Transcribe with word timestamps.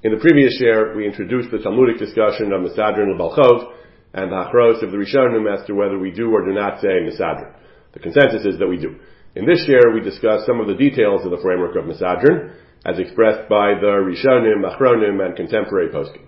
In 0.00 0.14
the 0.14 0.22
previous 0.22 0.54
year, 0.60 0.94
we 0.94 1.04
introduced 1.04 1.50
the 1.50 1.58
Talmudic 1.58 1.98
discussion 1.98 2.52
of 2.52 2.62
Misadrin 2.62 3.10
and 3.10 3.18
Balchov 3.18 3.74
and 4.14 4.30
the 4.30 4.46
Achros 4.46 4.80
of 4.80 4.92
the 4.92 4.96
Rishonim 4.96 5.50
as 5.52 5.66
to 5.66 5.74
whether 5.74 5.98
we 5.98 6.12
do 6.12 6.30
or 6.30 6.46
do 6.46 6.54
not 6.54 6.80
say 6.80 7.02
Misadrin. 7.02 7.52
The 7.94 7.98
consensus 7.98 8.46
is 8.46 8.60
that 8.60 8.68
we 8.68 8.78
do. 8.78 8.94
In 9.34 9.44
this 9.44 9.66
year, 9.66 9.92
we 9.92 10.00
discuss 10.00 10.46
some 10.46 10.60
of 10.60 10.68
the 10.68 10.78
details 10.78 11.24
of 11.24 11.32
the 11.32 11.42
framework 11.42 11.74
of 11.74 11.82
Misadrin, 11.82 12.54
as 12.86 13.00
expressed 13.00 13.48
by 13.48 13.74
the 13.74 13.98
Rishonim, 14.06 14.62
Achronim, 14.62 15.18
and 15.18 15.34
contemporary 15.34 15.88
poskim. 15.88 16.22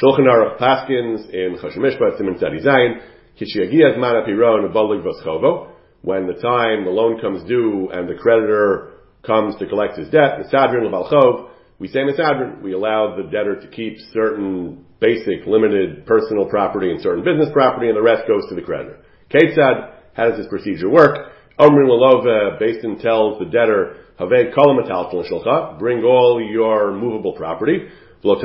Shulchan 0.00 0.24
Aruch 0.24 0.56
Paskins 0.56 1.28
in 1.28 1.58
Choshen 1.60 1.84
Mishpat, 1.84 2.18
Siman 2.18 2.40
Tzadi 2.40 2.64
Zayin, 2.64 3.02
Kishiagiaz 3.38 3.98
Mana 3.98 4.24
Piron, 4.24 4.72
Bolig 4.72 5.04
Voschovo, 5.04 5.72
when 6.00 6.26
the 6.26 6.40
time 6.40 6.86
the 6.86 6.90
loan 6.90 7.20
comes 7.20 7.46
due 7.46 7.90
and 7.92 8.08
the 8.08 8.14
creditor 8.14 8.92
comes 9.26 9.56
to 9.56 9.66
collect 9.66 9.98
his 9.98 10.08
debt, 10.08 10.38
the 10.38 10.44
Misadrin 10.48 10.88
Levalchov, 10.88 11.50
we 11.84 11.88
say 11.88 12.00
misadrin. 12.00 12.62
We 12.62 12.72
allow 12.72 13.14
the 13.14 13.24
debtor 13.24 13.60
to 13.60 13.68
keep 13.68 13.98
certain 14.14 14.86
basic, 15.00 15.44
limited 15.46 16.06
personal 16.06 16.46
property 16.48 16.90
and 16.90 16.98
certain 17.02 17.22
business 17.22 17.50
property, 17.52 17.88
and 17.88 17.96
the 17.96 18.00
rest 18.00 18.26
goes 18.26 18.48
to 18.48 18.54
the 18.54 18.62
creditor. 18.62 19.00
Ketzad, 19.30 19.92
how 20.14 20.30
does 20.30 20.38
this 20.38 20.46
procedure 20.48 20.88
work? 20.88 21.32
Omrin 21.60 21.86
Lalova, 21.86 22.58
Basin 22.58 22.98
tells 23.00 23.38
the 23.38 23.44
debtor, 23.44 23.96
Havei 24.18 24.54
Kolametal 24.54 25.78
bring 25.78 26.02
all 26.04 26.40
your 26.42 26.92
movable 26.92 27.34
property. 27.34 27.86
Don't 28.22 28.42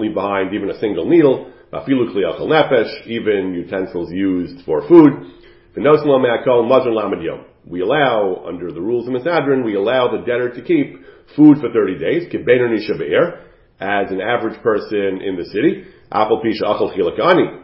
leave 0.00 0.14
behind 0.14 0.52
even 0.52 0.70
a 0.70 0.80
single 0.80 1.08
needle. 1.08 1.52
Even 3.06 3.54
utensils 3.54 4.10
used 4.10 4.64
for 4.64 4.82
food. 4.88 5.12
We 7.70 7.80
allow, 7.80 8.44
under 8.48 8.72
the 8.72 8.80
rules 8.80 9.06
of 9.06 9.12
Misadrin, 9.14 9.64
we 9.64 9.76
allow 9.76 10.10
the 10.10 10.24
debtor 10.24 10.50
to 10.56 10.62
keep 10.62 11.04
food 11.36 11.58
for 11.60 11.70
30 11.70 11.98
days, 11.98 12.24
as 13.80 14.10
an 14.10 14.20
average 14.20 14.60
person 14.62 15.20
in 15.22 15.36
the 15.36 15.44
city, 15.44 15.84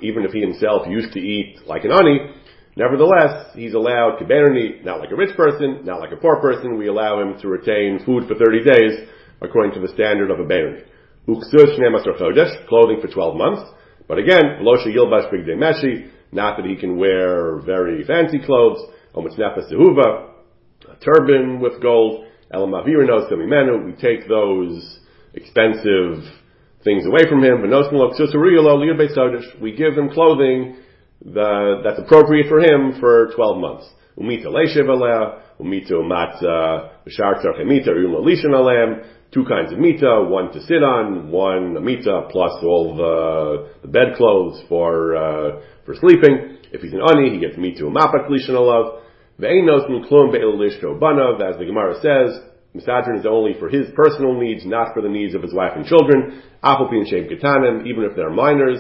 even 0.06 0.24
if 0.24 0.32
he 0.32 0.40
himself 0.40 0.86
used 0.88 1.12
to 1.12 1.20
eat 1.20 1.58
like 1.66 1.84
an 1.84 1.90
ani, 1.90 2.34
nevertheless, 2.76 3.50
he's 3.54 3.74
allowed 3.74 4.18
kiberni, 4.20 4.84
not 4.84 5.00
like 5.00 5.10
a 5.10 5.16
rich 5.16 5.34
person, 5.36 5.80
not 5.84 6.00
like 6.00 6.12
a 6.12 6.16
poor 6.16 6.40
person, 6.40 6.78
we 6.78 6.88
allow 6.88 7.20
him 7.20 7.40
to 7.40 7.48
retain 7.48 8.04
food 8.04 8.28
for 8.28 8.34
30 8.34 8.64
days, 8.64 9.08
according 9.40 9.72
to 9.72 9.80
the 9.80 9.92
standard 9.92 10.30
of 10.30 10.38
a 10.38 10.44
berni. 10.44 10.82
clothing 12.68 13.00
for 13.00 13.08
12 13.08 13.36
months, 13.36 13.62
but 14.06 14.18
again, 14.18 14.60
yilbash 14.62 15.32
meshi, 15.32 16.10
not 16.32 16.56
that 16.58 16.66
he 16.66 16.76
can 16.76 16.96
wear 16.98 17.56
very 17.60 18.04
fancy 18.04 18.38
clothes, 18.38 18.90
a 19.16 20.96
turban 21.00 21.60
with 21.60 21.80
gold, 21.80 22.26
we 22.56 23.92
take 24.00 24.28
those 24.28 24.98
expensive 25.34 26.22
things 26.84 27.06
away 27.06 27.22
from 27.28 27.42
him. 27.42 27.62
We 29.60 29.72
give 29.76 29.94
him 29.94 30.10
clothing 30.10 30.76
that's 31.24 31.98
appropriate 31.98 32.48
for 32.48 32.60
him 32.60 33.00
for 33.00 33.32
12 33.34 33.58
months. 33.58 33.88
Two 39.32 39.44
kinds 39.46 39.72
of 39.72 39.78
mita, 39.80 40.26
one 40.28 40.52
to 40.52 40.60
sit 40.62 40.84
on, 40.84 41.28
one 41.28 41.84
mita 41.84 42.28
plus 42.30 42.52
all 42.62 42.94
the, 42.96 43.68
the 43.82 43.88
bed 43.88 44.14
clothes 44.16 44.62
for 44.68 45.16
uh, 45.16 45.60
for 45.84 45.96
sleeping. 45.96 46.58
If 46.72 46.82
he's 46.82 46.92
an 46.92 47.00
ani, 47.00 47.30
he 47.30 47.40
gets 47.40 47.56
mita 47.58 47.82
umapa 47.82 48.28
klishan 48.28 48.50
alav. 48.50 49.00
As 49.36 49.50
the 51.58 51.64
Gemara 51.66 51.94
says, 52.00 52.40
Misadrin 52.74 53.18
is 53.18 53.26
only 53.26 53.54
for 53.58 53.68
his 53.68 53.88
personal 53.94 54.38
needs, 54.38 54.64
not 54.64 54.94
for 54.94 55.02
the 55.02 55.08
needs 55.08 55.34
of 55.34 55.42
his 55.42 55.52
wife 55.52 55.72
and 55.74 55.86
children. 55.86 56.42
Apopin 56.62 57.06
shem 57.08 57.28
ketanim, 57.28 57.86
even 57.86 58.04
if 58.04 58.14
they're 58.16 58.30
minors. 58.30 58.78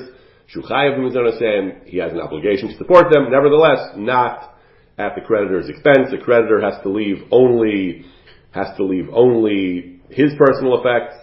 Shuchayev 0.54 0.98
mizonasem, 0.98 1.84
he 1.86 1.98
has 1.98 2.12
an 2.12 2.20
obligation 2.20 2.68
to 2.68 2.76
support 2.76 3.12
them. 3.12 3.30
Nevertheless, 3.30 3.94
not 3.96 4.56
at 4.98 5.14
the 5.16 5.20
creditor's 5.20 5.68
expense. 5.68 6.10
The 6.10 6.18
creditor 6.18 6.60
has 6.60 6.80
to 6.82 6.88
leave 6.88 7.24
only, 7.30 8.04
has 8.52 8.76
to 8.76 8.84
leave 8.84 9.08
only 9.12 10.00
his 10.10 10.34
personal 10.38 10.80
effects. 10.80 11.16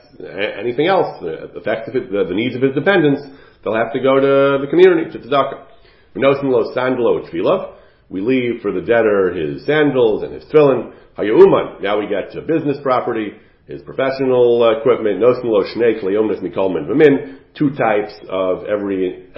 Anything 0.59 0.87
else, 0.87 1.21
the 1.21 1.55
effects 1.55 1.87
of 1.87 1.95
it, 1.95 2.11
the, 2.11 2.25
the 2.27 2.35
needs 2.35 2.55
of 2.55 2.61
his 2.61 2.73
dependents, 2.73 3.21
they'll 3.63 3.75
have 3.75 3.93
to 3.93 3.99
go 3.99 4.15
to 4.15 4.59
the 4.59 4.67
community, 4.69 5.11
to 5.11 5.19
tzedakah. 5.19 5.67
V'nosim. 6.15 7.77
We 8.11 8.19
leave 8.19 8.61
for 8.61 8.73
the 8.73 8.81
debtor 8.81 9.31
his 9.31 9.65
sandals 9.65 10.23
and 10.23 10.33
his 10.33 10.43
tefillin. 10.51 10.91
Hayauman. 11.17 11.81
Now 11.81 11.97
we 11.97 12.07
get 12.07 12.31
to 12.33 12.41
business 12.41 12.75
property, 12.83 13.31
his 13.67 13.81
professional 13.83 14.59
equipment. 14.77 15.23
Nosnilo 15.23 15.63
shnei 15.71 16.03
kleomnes 16.03 16.43
mikolman 16.43 16.91
v'min. 16.91 17.39
Two 17.57 17.69
types 17.71 18.11
of 18.29 18.65
every, 18.65 19.29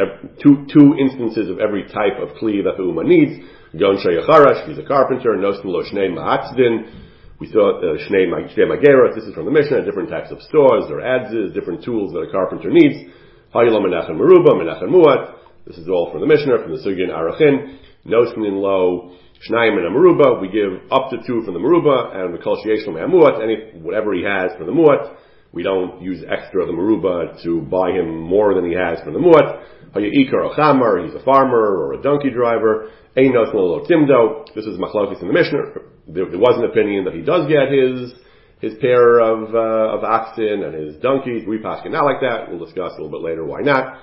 two, 0.41 0.66
two 0.73 0.95
instances 1.00 1.50
of 1.50 1.59
every 1.59 1.84
type 1.84 2.17
of 2.17 2.29
kli 2.41 2.63
that 2.66 2.73
the 2.78 2.84
uman 2.84 3.07
needs. 3.07 3.45
Gon 3.78 3.97
shayacharash, 3.97 4.67
he's 4.67 4.79
a 4.79 4.88
carpenter. 4.88 5.38
Nosnilo 5.38 5.85
shnei 5.94 6.09
ma'atzdin. 6.09 7.01
We 7.40 7.51
saw 7.51 7.78
uh, 7.78 7.97
Shnei 8.07 8.25
Magera, 8.29 9.13
this 9.13 9.25
is 9.25 9.34
from 9.34 9.45
the 9.45 9.51
Mishnah, 9.51 9.84
different 9.84 10.09
types 10.09 10.31
of 10.31 10.41
stores 10.44 10.85
or 10.90 11.01
adzes, 11.01 11.53
different 11.53 11.84
tools 11.84 12.13
that 12.13 12.19
a 12.19 12.31
carpenter 12.31 12.69
needs. 12.72 13.11
Hayla 13.53 13.81
Menachem 13.81 14.16
Meruba, 14.16 14.53
Menachem 14.53 14.90
Muat. 14.90 15.35
This 15.67 15.78
is 15.78 15.90
all 15.90 16.09
from 16.11 16.22
the 16.22 16.28
Mishnah, 16.28 16.59
from 16.63 16.72
the 16.72 16.81
Sugyan 16.81 17.09
Arachin. 17.09 17.79
Nosnin 18.06 18.59
Lo, 18.62 19.12
Shnayim 19.50 19.78
and 19.78 19.96
Maruba, 19.96 20.41
we 20.41 20.50
give 20.50 20.91
up 20.91 21.09
to 21.09 21.18
two 21.25 21.41
from 21.44 21.53
the 21.53 21.59
Maruba, 21.59 22.16
and 22.16 22.34
the 22.34 22.38
Kol 22.38 22.62
Sheyeshlam 22.64 22.96
Muat, 23.09 23.41
any, 23.41 23.81
whatever 23.81 24.14
he 24.14 24.24
has 24.24 24.52
from 24.58 24.68
the 24.68 24.74
Muat, 24.74 25.16
we 25.53 25.64
don't 25.64 26.02
use 26.02 26.24
extra 26.28 26.62
of 26.62 26.68
the 26.68 26.74
Maruba 26.74 27.41
to 27.44 27.62
buy 27.62 27.91
him 27.91 28.19
more 28.19 28.56
than 28.56 28.66
he 28.66 28.75
has 28.75 29.00
from 29.03 29.14
the 29.14 29.19
Muat. 29.19 29.64
Hayikar 29.96 30.50
or 30.50 30.56
Chamar, 30.56 31.06
he's 31.06 31.14
a 31.14 31.24
farmer 31.24 31.78
or 31.78 31.94
a 31.94 32.02
donkey 32.02 32.31
driver. 32.31 32.90
Einos 33.16 33.53
Lo 33.53 33.86
Timdo, 33.86 34.47
this 34.56 34.66
is 34.66 34.80
Machlokis 34.80 35.22
in 35.22 35.28
the 35.28 35.34
Mishnah. 35.34 35.62
There, 36.08 36.25
there, 36.30 36.40
was 36.40 36.58
an 36.58 36.66
opinion 36.66 37.06
that 37.06 37.14
he 37.14 37.22
does 37.22 37.47
get 37.47 37.72
his, 37.72 38.12
his 38.59 38.74
pair 38.81 39.20
of, 39.20 39.53
uh, 39.53 39.97
of 39.97 40.03
oxen 40.03 40.64
and 40.64 40.74
his 40.74 40.96
donkeys. 40.97 41.44
We 41.47 41.59
pass 41.59 41.85
not 41.85 42.06
like 42.06 42.22
that. 42.22 42.50
We'll 42.50 42.66
discuss 42.66 42.94
a 42.97 43.02
little 43.02 43.12
bit 43.12 43.22
later 43.22 43.46
why 43.46 43.62
not. 43.62 44.00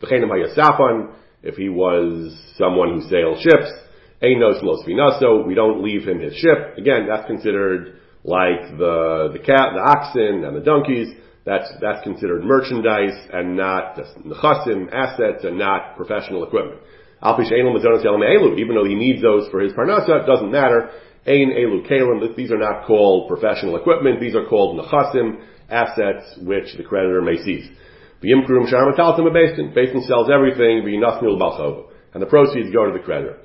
V'chenim 0.00 0.30
Hayasafan, 0.32 1.12
if 1.44 1.56
he 1.56 1.68
was 1.68 2.34
someone 2.56 2.94
who 2.94 3.08
sails 3.08 3.40
ships, 3.40 3.70
Einos 4.22 4.62
Los 4.62 4.84
Vinaso, 4.86 5.46
we 5.46 5.54
don't 5.54 5.84
leave 5.84 6.08
him 6.08 6.18
his 6.18 6.34
ship. 6.36 6.78
Again, 6.78 7.06
that's 7.06 7.26
considered 7.26 8.00
like 8.24 8.78
the, 8.78 9.28
the 9.34 9.38
cat, 9.38 9.76
the 9.76 9.84
oxen, 9.84 10.44
and 10.44 10.56
the 10.56 10.64
donkeys. 10.64 11.14
That's, 11.44 11.70
that's 11.82 12.02
considered 12.02 12.42
merchandise 12.42 13.28
and 13.30 13.54
not 13.54 13.98
nechasim, 14.24 14.88
assets, 14.90 15.44
and 15.44 15.58
not 15.58 15.94
professional 15.96 16.42
equipment. 16.42 16.80
Even 17.22 18.74
though 18.74 18.84
he 18.84 18.94
needs 18.94 19.20
those 19.20 19.48
for 19.50 19.60
his 19.60 19.72
parnasa, 19.74 20.22
it 20.22 20.26
doesn't 20.26 20.50
matter. 20.50 20.90
Ein 21.26 21.52
elu 21.52 21.86
kalim, 21.86 22.34
these 22.34 22.50
are 22.50 22.58
not 22.58 22.86
called 22.86 23.28
professional 23.28 23.76
equipment, 23.76 24.20
these 24.20 24.34
are 24.34 24.46
called 24.46 24.80
nechasim, 24.80 25.42
assets 25.68 26.38
which 26.42 26.76
the 26.76 26.82
creditor 26.82 27.20
may 27.20 27.36
seize. 27.36 27.68
V'yimkrum 28.24 28.72
sharma 28.72 28.96
taltim 28.96 29.28
a 29.28 29.30
basin. 29.30 30.02
sells 30.08 30.30
everything, 30.32 30.80
v'yinasnil 30.80 31.36
balchov. 31.36 31.90
And 32.14 32.22
the 32.22 32.26
proceeds 32.26 32.72
go 32.72 32.86
to 32.86 32.96
the 32.96 33.04
creditor. 33.04 33.36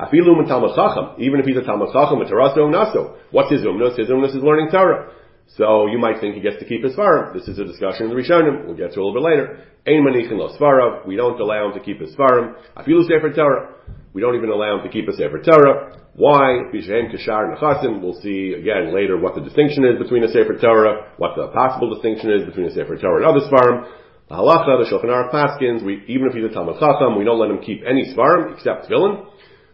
Afilu 0.00 0.34
min 0.36 0.48
talmud. 0.48 0.74
Even 1.20 1.38
if 1.38 1.46
he's 1.46 1.56
a 1.56 1.62
talmud 1.62 1.90
chacham, 1.92 2.20
a 2.20 2.24
taraso 2.24 2.66
naso. 2.68 3.16
What's 3.30 3.52
his 3.52 3.62
umnus? 3.62 3.96
His 3.96 4.08
umnus 4.08 4.34
is 4.34 4.42
learning 4.42 4.70
Torah. 4.72 5.12
So 5.56 5.86
you 5.86 5.98
might 5.98 6.20
think 6.20 6.34
he 6.34 6.40
gets 6.40 6.58
to 6.58 6.64
keep 6.64 6.82
his 6.82 6.96
svarim. 6.96 7.32
This 7.32 7.46
is 7.46 7.58
a 7.58 7.64
discussion 7.64 8.06
in 8.06 8.10
the 8.10 8.16
Rishonim. 8.16 8.66
We'll 8.66 8.76
get 8.76 8.92
to 8.94 9.00
a 9.00 9.04
little 9.04 9.14
bit 9.14 9.22
later. 9.22 9.62
Ein 9.86 10.02
manichin 10.02 10.38
lo 10.38 10.56
svarav. 10.58 11.06
We 11.06 11.16
don't 11.16 11.38
allow 11.38 11.68
him 11.68 11.78
to 11.78 11.84
keep 11.84 12.00
his 12.00 12.16
svarim. 12.16 12.56
Afilu 12.76 13.06
sefer 13.06 13.32
Torah. 13.32 13.74
We 14.14 14.20
don't 14.20 14.34
even 14.34 14.50
allow 14.50 14.78
him 14.78 14.82
to 14.84 14.90
keep 14.90 15.06
a 15.06 15.12
sefer 15.12 15.42
Torah. 15.42 16.00
Why? 16.16 16.70
Bishen 16.72 17.14
kashar 17.14 17.54
nechasim. 17.54 18.00
We'll 18.00 18.18
see 18.20 18.54
again 18.58 18.94
later 18.94 19.18
what 19.18 19.34
the 19.36 19.42
distinction 19.42 19.84
is 19.84 19.98
between 20.02 20.24
a 20.24 20.28
sefer 20.28 20.58
Torah, 20.58 21.12
what 21.18 21.36
the 21.36 21.48
possible 21.48 21.92
distinction 21.94 22.32
is 22.32 22.44
between 22.46 22.66
a 22.66 22.72
sefer 22.72 22.96
Torah 22.96 23.22
and 23.22 23.26
other 23.26 23.46
svarim. 23.46 23.86
The 24.28 24.36
halacha, 24.36 24.80
the 24.80 24.88
Shulchan 24.88 25.12
Aruch 25.12 25.32
Paskins, 25.32 25.84
we, 25.84 26.02
even 26.08 26.28
if 26.28 26.32
he's 26.32 26.48
a 26.48 26.48
Talmud 26.48 26.80
Chacham, 26.80 27.18
we 27.18 27.24
don't 27.24 27.38
let 27.38 27.50
him 27.50 27.60
keep 27.60 27.82
any 27.84 28.14
Svarim 28.14 28.56
except 28.56 28.88
Tefillin. 28.88 29.26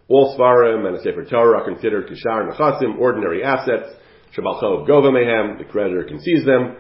All 0.08 0.37
Svarim 0.37 0.88
and 0.88 0.97
a 0.97 1.02
Sefer 1.02 1.25
Torah 1.25 1.62
are 1.62 1.64
considered 1.64 2.11
Kishar 2.11 2.50
Nechasim, 2.50 2.99
ordinary 2.99 3.44
assets. 3.44 3.94
Shabal 4.37 4.61
Chov 4.61 4.88
Gova 4.88 5.14
Mehem, 5.14 5.58
the 5.58 5.64
creditor 5.64 6.02
can 6.02 6.19
seize 6.20 6.44
them. 6.44 6.75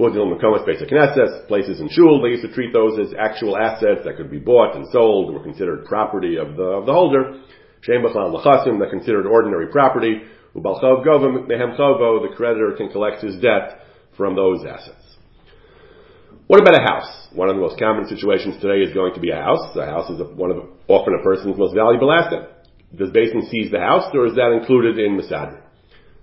Hodil 0.00 0.26
Mekomas 0.26 0.66
Basic 0.66 0.88
Knesses, 0.88 1.46
places 1.46 1.78
in 1.78 1.88
Shul, 1.88 2.20
they 2.20 2.30
used 2.30 2.42
to 2.42 2.52
treat 2.52 2.72
those 2.72 2.98
as 2.98 3.14
actual 3.16 3.56
assets 3.56 4.00
that 4.04 4.16
could 4.16 4.28
be 4.28 4.40
bought 4.40 4.74
and 4.74 4.84
sold, 4.90 5.26
and 5.30 5.38
were 5.38 5.44
considered 5.44 5.84
property 5.84 6.36
of 6.36 6.56
the, 6.56 6.64
of 6.64 6.86
the 6.86 6.92
holder. 6.92 7.40
Shem 7.82 8.02
Bachal 8.02 8.34
Nechasim, 8.34 8.80
they're 8.80 8.90
considered 8.90 9.26
ordinary 9.26 9.68
property. 9.68 10.22
Ubal 10.56 10.82
Chov 10.82 11.06
Gova 11.06 11.46
Mehem 11.46 11.78
Chovo, 11.78 12.28
the 12.28 12.34
creditor 12.34 12.74
can 12.76 12.90
collect 12.90 13.22
his 13.22 13.36
debt 13.40 13.82
from 14.16 14.34
those 14.34 14.64
assets. 14.64 15.03
What 16.46 16.60
about 16.60 16.76
a 16.76 16.84
house? 16.84 17.08
One 17.32 17.48
of 17.48 17.56
the 17.56 17.62
most 17.62 17.78
common 17.78 18.06
situations 18.06 18.60
today 18.60 18.84
is 18.84 18.92
going 18.92 19.14
to 19.14 19.20
be 19.20 19.30
a 19.30 19.40
house. 19.40 19.74
A 19.76 19.86
house 19.86 20.10
is 20.10 20.20
a, 20.20 20.24
one 20.24 20.50
of 20.50 20.58
often 20.88 21.16
a 21.18 21.22
person's 21.24 21.56
most 21.56 21.74
valuable 21.74 22.12
asset. 22.12 22.68
Does 22.94 23.10
Basin 23.12 23.48
seize 23.50 23.70
the 23.72 23.80
house, 23.80 24.12
or 24.12 24.26
is 24.26 24.34
that 24.34 24.52
included 24.52 24.98
in 24.98 25.16
Misadri? 25.16 25.58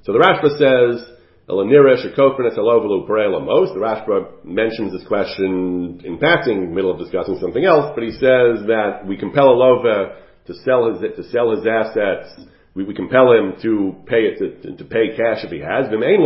So 0.03 0.13
the 0.13 0.19
Rashba 0.21 0.61
says, 0.61 1.17
Elanira 1.49 1.97
Shekofin 1.97 2.45
Esalovelu 2.45 3.07
Most. 3.43 3.73
The 3.73 3.79
Rashba 3.81 4.45
mentions 4.45 4.93
this 4.93 5.07
question 5.07 6.01
in 6.05 6.19
passing, 6.19 6.75
middle 6.75 6.91
of 6.91 6.99
discussing 6.99 7.39
something 7.41 7.65
else, 7.65 7.91
but 7.95 8.03
he 8.03 8.11
says 8.11 8.61
that 8.69 9.01
we 9.07 9.17
compel 9.17 9.49
a 9.49 9.57
lova 9.57 10.21
to 10.45 10.53
sell 10.53 10.93
his 10.93 11.01
to 11.01 11.23
sell 11.31 11.49
his 11.49 11.65
assets. 11.65 12.45
We, 12.75 12.83
we 12.83 12.93
compel 12.93 13.33
him 13.33 13.55
to 13.63 13.95
pay 14.05 14.29
it 14.29 14.37
to, 14.37 14.77
to 14.77 14.85
pay 14.85 15.17
cash 15.17 15.43
if 15.43 15.49
he 15.49 15.59
has. 15.61 15.87
V'mein 15.87 16.21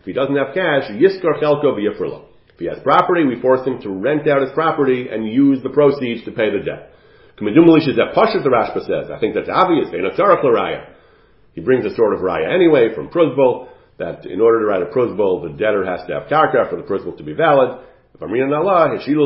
if 0.00 0.06
he 0.06 0.14
doesn't 0.14 0.34
have 0.34 0.54
cash, 0.54 0.90
yiskar 0.90 1.42
chelko 1.42 1.76
v'yafrilo. 1.76 2.33
If 2.54 2.60
he 2.60 2.66
has 2.66 2.78
property, 2.84 3.24
we 3.24 3.40
force 3.40 3.66
him 3.66 3.82
to 3.82 3.90
rent 3.90 4.28
out 4.28 4.42
his 4.42 4.52
property 4.54 5.08
and 5.10 5.26
use 5.26 5.60
the 5.62 5.70
proceeds 5.70 6.24
to 6.24 6.30
pay 6.30 6.50
the 6.50 6.62
debt. 6.62 6.94
that 7.36 8.14
Pashas 8.14 8.44
the 8.44 8.50
Rashba 8.50 8.86
says. 8.86 9.10
I 9.10 9.18
think 9.18 9.34
that's 9.34 9.50
obvious. 9.50 9.90
He 9.90 11.60
brings 11.60 11.84
a 11.84 11.94
sort 11.96 12.14
of 12.14 12.20
raya 12.20 12.54
anyway 12.54 12.94
from 12.94 13.08
Pruzbul 13.08 13.68
that 13.98 14.24
in 14.26 14.40
order 14.40 14.60
to 14.60 14.66
write 14.66 14.82
a 14.82 14.86
Pruzbul, 14.86 15.42
the 15.42 15.58
debtor 15.58 15.84
has 15.84 16.06
to 16.06 16.14
have 16.14 16.28
karka 16.28 16.70
for 16.70 16.76
the 16.76 16.82
Pruzbul 16.82 17.16
to 17.16 17.24
be 17.24 17.32
valid. 17.32 17.80
If 18.14 18.22
I'm 18.22 18.30
reading 18.30 18.52
Allah, 18.52 18.94
even 18.94 19.18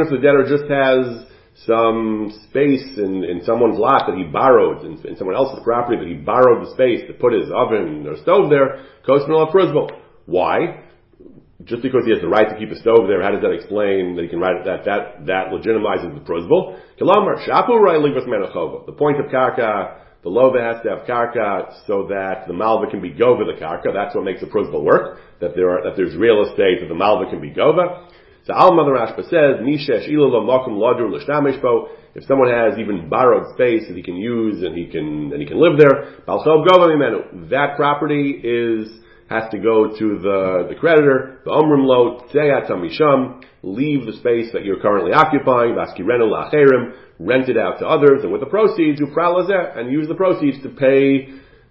if 0.00 0.08
the 0.08 0.16
debtor 0.16 0.46
just 0.48 0.64
has 0.70 1.26
some 1.66 2.32
space 2.48 2.96
in, 2.96 3.24
in 3.24 3.42
someone's 3.44 3.78
lot 3.78 4.06
that 4.06 4.16
he 4.16 4.24
borrowed, 4.24 4.84
in, 4.84 5.06
in 5.06 5.16
someone 5.16 5.36
else's 5.36 5.60
property 5.64 5.98
that 5.98 6.08
he 6.08 6.14
borrowed 6.14 6.66
the 6.66 6.70
space 6.72 7.06
to 7.08 7.14
put 7.14 7.34
his 7.34 7.50
oven 7.54 8.06
or 8.06 8.16
stove 8.22 8.48
there, 8.48 8.84
Kosmil 9.06 9.52
Pruzbul. 9.52 9.90
Why? 10.24 10.84
Just 11.66 11.82
because 11.82 12.04
he 12.06 12.12
has 12.12 12.20
the 12.22 12.28
right 12.28 12.48
to 12.48 12.56
keep 12.56 12.70
a 12.70 12.76
stove 12.76 13.08
there, 13.08 13.22
how 13.22 13.32
does 13.32 13.42
that 13.42 13.50
explain 13.50 14.14
that 14.14 14.22
he 14.22 14.28
can 14.28 14.38
write 14.38 14.64
that 14.64 14.84
that 14.86 15.26
that 15.26 15.50
legitimizes 15.50 16.14
the 16.14 16.20
prozbul? 16.22 16.78
The 16.98 18.92
point 18.92 19.18
of 19.20 19.26
karka, 19.26 19.98
the 20.22 20.30
lova 20.30 20.62
has 20.62 20.82
to 20.84 20.90
have 20.90 21.06
karka 21.06 21.86
so 21.86 22.06
that 22.08 22.46
the 22.46 22.52
malva 22.52 22.86
can 22.86 23.00
be 23.02 23.10
gova 23.10 23.44
the 23.44 23.58
karka. 23.60 23.92
That's 23.92 24.14
what 24.14 24.24
makes 24.24 24.40
the 24.40 24.46
prozbul 24.46 24.84
work. 24.84 25.18
That 25.40 25.56
there 25.56 25.70
are 25.70 25.82
that 25.82 25.96
there's 25.96 26.16
real 26.16 26.44
estate 26.48 26.80
that 26.80 26.88
the 26.88 26.94
malva 26.94 27.28
can 27.30 27.40
be 27.40 27.50
gova. 27.50 28.08
So 28.46 28.54
Al 28.54 28.74
Mother 28.74 28.92
Rashba 28.92 29.24
says, 29.24 29.58
Nishesh. 29.60 30.06
If 32.14 32.24
someone 32.24 32.48
has 32.48 32.78
even 32.78 33.08
borrowed 33.08 33.52
space 33.54 33.88
that 33.88 33.96
he 33.96 34.02
can 34.04 34.14
use 34.14 34.62
and 34.62 34.78
he 34.78 34.86
can 34.86 35.32
and 35.32 35.42
he 35.42 35.46
can 35.46 35.60
live 35.60 35.76
there, 35.76 36.14
that 37.50 37.72
property 37.76 38.40
is 38.42 38.88
has 39.28 39.50
to 39.50 39.58
go 39.58 39.88
to 39.88 40.18
the, 40.18 40.66
the 40.68 40.74
creditor, 40.78 41.40
the 41.44 41.50
Omrim 41.50 41.84
Lo, 41.84 42.22
Misham, 42.32 43.42
leave 43.62 44.06
the 44.06 44.12
space 44.12 44.52
that 44.52 44.64
you're 44.64 44.80
currently 44.80 45.12
occupying, 45.12 45.74
Vaskirenu 45.74 46.30
La'acherim, 46.30 46.94
rent 47.18 47.48
it 47.48 47.56
out 47.56 47.78
to 47.80 47.86
others, 47.86 48.22
and 48.22 48.30
with 48.30 48.40
the 48.40 48.46
proceeds, 48.46 49.00
you 49.00 49.06
pralazeh, 49.06 49.76
and 49.78 49.90
use 49.90 50.06
the 50.06 50.14
proceeds 50.14 50.62
to 50.62 50.68
pay, 50.68 51.26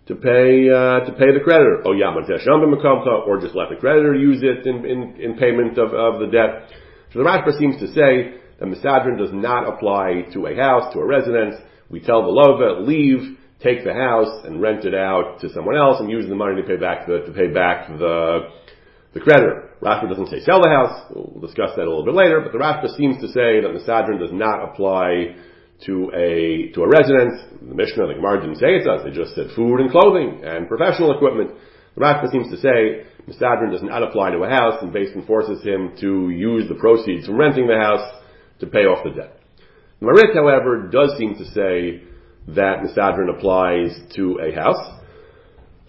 to 0.08 0.16
pay, 0.16 0.68
uh, 0.68 1.06
to 1.06 1.14
pay 1.18 1.32
the 1.32 1.40
creditor. 1.42 1.82
Oh, 1.86 1.94
or 1.94 3.40
just 3.40 3.56
let 3.56 3.70
the 3.70 3.78
creditor 3.80 4.14
use 4.14 4.44
it 4.44 4.68
in, 4.68 4.86
in, 4.86 5.16
in 5.22 5.38
payment 5.38 5.78
of, 5.78 5.94
of 5.94 6.20
the 6.20 6.28
debt. 6.28 6.70
So 7.14 7.20
the 7.20 7.26
Rashba 7.26 7.58
seems 7.58 7.80
to 7.80 7.88
say 7.88 8.36
that 8.60 8.68
Misadrin 8.68 9.18
does 9.18 9.32
not 9.32 9.68
apply 9.68 10.26
to 10.34 10.48
a 10.48 10.56
house, 10.56 10.92
to 10.94 11.00
a 11.00 11.06
residence. 11.06 11.56
We 11.90 12.02
tell 12.02 12.24
the 12.24 12.34
Lova, 12.34 12.86
leave, 12.86 13.38
take 13.66 13.84
the 13.84 13.94
house 13.94 14.46
and 14.46 14.62
rent 14.62 14.86
it 14.86 14.94
out 14.94 15.42
to 15.42 15.50
someone 15.50 15.76
else 15.76 16.00
and 16.00 16.10
use 16.10 16.30
the 16.30 16.36
money 16.36 16.62
to 16.62 16.68
pay 16.68 16.78
back 16.78 17.08
the, 17.08 17.26
to 17.26 17.34
pay 17.34 17.48
back 17.48 17.90
the, 17.90 18.54
the 19.14 19.20
creditor. 19.20 19.74
Rashba 19.82 20.08
doesn't 20.08 20.30
say 20.30 20.40
sell 20.42 20.62
the 20.62 20.70
house. 20.70 21.10
We'll 21.10 21.42
discuss 21.42 21.72
that 21.76 21.84
a 21.84 21.90
little 21.90 22.06
bit 22.06 22.14
later, 22.14 22.42
but 22.42 22.54
the 22.54 22.62
Rashba 22.62 22.96
seems 22.96 23.20
to 23.22 23.28
say 23.28 23.66
that 23.66 23.74
the 23.74 23.82
Sadrin 23.82 24.20
does 24.20 24.32
not 24.32 24.62
apply 24.62 25.36
to 25.90 26.12
a, 26.14 26.72
to 26.74 26.84
a 26.84 26.88
residence. 26.88 27.42
The 27.60 27.74
Mishnah, 27.74 28.08
the 28.08 28.14
Gemara 28.14 28.42
didn't 28.42 28.62
say 28.62 28.78
it 28.78 28.86
does. 28.86 29.04
They 29.04 29.12
just 29.12 29.34
said 29.34 29.50
food 29.56 29.82
and 29.82 29.90
clothing 29.90 30.46
and 30.46 30.70
professional 30.70 31.12
equipment. 31.18 31.52
The 31.96 32.02
Rashba 32.02 32.32
seems 32.32 32.54
to 32.54 32.58
say 32.62 33.10
Misadrin 33.28 33.72
does 33.72 33.84
not 33.84 34.04
apply 34.04 34.32
to 34.32 34.46
a 34.46 34.50
house 34.50 34.78
and 34.82 34.94
Basin 34.94 35.26
forces 35.26 35.64
him 35.66 35.98
to 36.00 36.30
use 36.30 36.70
the 36.70 36.76
proceeds 36.76 37.26
from 37.26 37.38
renting 37.38 37.68
the 37.68 37.82
house 37.82 38.22
to 38.60 38.68
pay 38.68 38.86
off 38.86 39.04
the 39.04 39.10
debt. 39.10 39.42
Marit, 40.02 40.36
however, 40.36 40.88
does 40.92 41.18
seem 41.18 41.36
to 41.36 41.46
say 41.52 42.04
that 42.48 42.84
Misadrin 42.84 43.36
applies 43.36 43.98
to 44.16 44.40
a 44.40 44.54
house. 44.54 45.02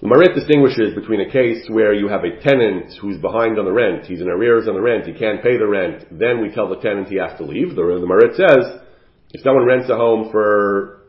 The 0.01 0.09
Marit 0.09 0.35
distinguishes 0.35 0.95
between 0.95 1.21
a 1.21 1.31
case 1.31 1.65
where 1.69 1.95
you 1.95 2.09
have 2.09 2.25
a 2.25 2.39
tenant 2.41 2.93
who's 3.01 3.17
behind 3.17 3.59
on 3.59 3.65
the 3.65 3.73
rent, 3.73 4.05
he's 4.05 4.21
in 4.21 4.29
arrears 4.29 4.69
on 4.69 4.75
the 4.75 4.81
rent, 4.81 5.07
he 5.07 5.15
can't 5.15 5.43
pay 5.43 5.57
the 5.57 5.67
rent, 5.67 6.05
then 6.11 6.43
we 6.43 6.53
tell 6.53 6.69
the 6.69 6.77
tenant 6.77 7.09
he 7.09 7.17
has 7.17 7.37
to 7.39 7.45
leave. 7.45 7.75
The, 7.75 7.81
the 7.81 8.07
Marit 8.07 8.37
says, 8.37 8.81
if 9.33 9.41
someone 9.43 9.65
rents 9.65 9.89
a 9.89 9.97
home 9.97 10.29
for 10.31 11.03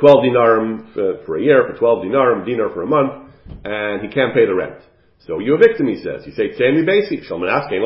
12 0.00 0.24
dinarim 0.24 0.94
for, 0.94 1.24
for 1.26 1.36
a 1.36 1.42
year, 1.42 1.68
for 1.68 1.76
12 1.76 2.04
dinarim, 2.04 2.46
dinar 2.46 2.70
for 2.72 2.82
a 2.82 2.86
month, 2.86 3.32
and 3.64 4.00
he 4.00 4.08
can't 4.08 4.34
pay 4.34 4.46
the 4.46 4.54
rent. 4.54 4.80
So 5.26 5.38
you 5.38 5.54
evict 5.54 5.80
him, 5.80 5.88
he 5.88 5.96
says. 5.96 6.24
You 6.24 6.32
say, 6.32 6.56
Tzemi 6.56 6.86
basic, 6.86 7.28
Shalman 7.28 7.52
asking, 7.52 7.84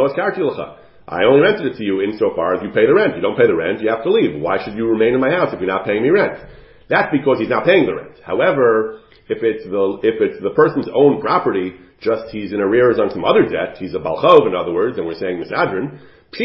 I 1.09 1.25
only 1.25 1.41
rented 1.41 1.67
it 1.67 1.77
to 1.79 1.85
you 1.85 2.03
insofar 2.03 2.55
as 2.55 2.63
you 2.63 2.71
pay 2.71 2.87
the 2.87 2.95
rent. 2.95 3.17
You 3.17 3.23
don't 3.23 3.37
pay 3.37 3.47
the 3.47 3.55
rent, 3.55 3.81
you 3.81 3.91
have 3.91 4.05
to 4.05 4.13
leave. 4.13 4.41
Why 4.41 4.63
should 4.65 4.75
you 4.75 4.87
remain 4.87 5.15
in 5.15 5.21
my 5.21 5.31
house 5.31 5.53
if 5.53 5.59
you're 5.59 5.69
not 5.69 5.85
paying 5.85 6.03
me 6.03 6.11
rent? 6.11 6.39
That's 6.91 7.09
because 7.13 7.39
he's 7.39 7.49
not 7.49 7.65
paying 7.65 7.87
the 7.87 7.95
rent. 7.95 8.19
However, 8.27 9.01
if 9.31 9.47
it's 9.47 9.63
the, 9.65 10.01
if 10.03 10.21
it's 10.21 10.43
the 10.43 10.51
person's 10.51 10.89
own 10.93 11.23
property, 11.23 11.79
just 12.03 12.35
he's 12.35 12.53
in 12.53 12.61
arrears 12.61 12.99
on 12.99 13.11
some 13.15 13.25
other 13.25 13.47
debt, 13.47 13.79
he's 13.79 13.95
a 13.95 14.03
balchov, 14.03 14.49
in 14.51 14.57
other 14.59 14.73
words, 14.75 14.99
and 14.99 15.07
we're 15.07 15.15
saying 15.15 15.39
misadrin, 15.39 16.01
of 16.33 16.39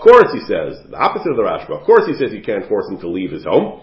course 0.00 0.30
he 0.32 0.40
says, 0.46 0.78
the 0.88 0.96
opposite 0.96 1.30
of 1.30 1.36
the 1.36 1.42
Rashba, 1.42 1.80
of 1.80 1.86
course 1.86 2.06
he 2.06 2.14
says 2.14 2.30
he 2.30 2.40
can't 2.40 2.68
force 2.68 2.88
him 2.88 2.98
to 3.00 3.08
leave 3.08 3.32
his 3.32 3.44
home 3.44 3.82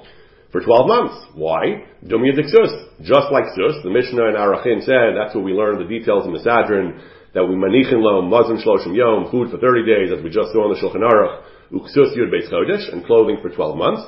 for 0.52 0.62
12 0.62 0.88
months. 0.88 1.16
Why? 1.36 1.84
Just 2.04 3.28
like 3.32 3.44
sus, 3.56 3.76
the 3.84 3.92
Mishnah 3.92 4.24
in 4.32 4.36
Arachin 4.36 4.84
said, 4.84 5.20
that's 5.20 5.36
what 5.36 5.44
we 5.44 5.52
learned 5.52 5.82
the 5.82 5.88
details 5.88 6.26
in 6.26 6.32
Misadrin, 6.32 7.00
that 7.34 7.44
we 7.44 7.56
manichin 7.56 8.00
lo 8.00 8.22
mazim 8.24 8.64
shloshim 8.64 8.96
yom, 8.96 9.30
food 9.32 9.52
for 9.52 9.58
30 9.58 9.86
days, 9.86 10.12
as 10.18 10.24
we 10.24 10.30
just 10.30 10.52
saw 10.54 10.64
in 10.68 10.74
the 10.74 10.80
Shulchan 10.80 11.04
Aruch, 11.04 11.44
uksus 11.72 12.16
yud 12.18 12.32
beis 12.32 12.52
chodesh, 12.52 12.92
and 12.92 13.06
clothing 13.06 13.38
for 13.42 13.50
12 13.50 13.78
months. 13.78 14.04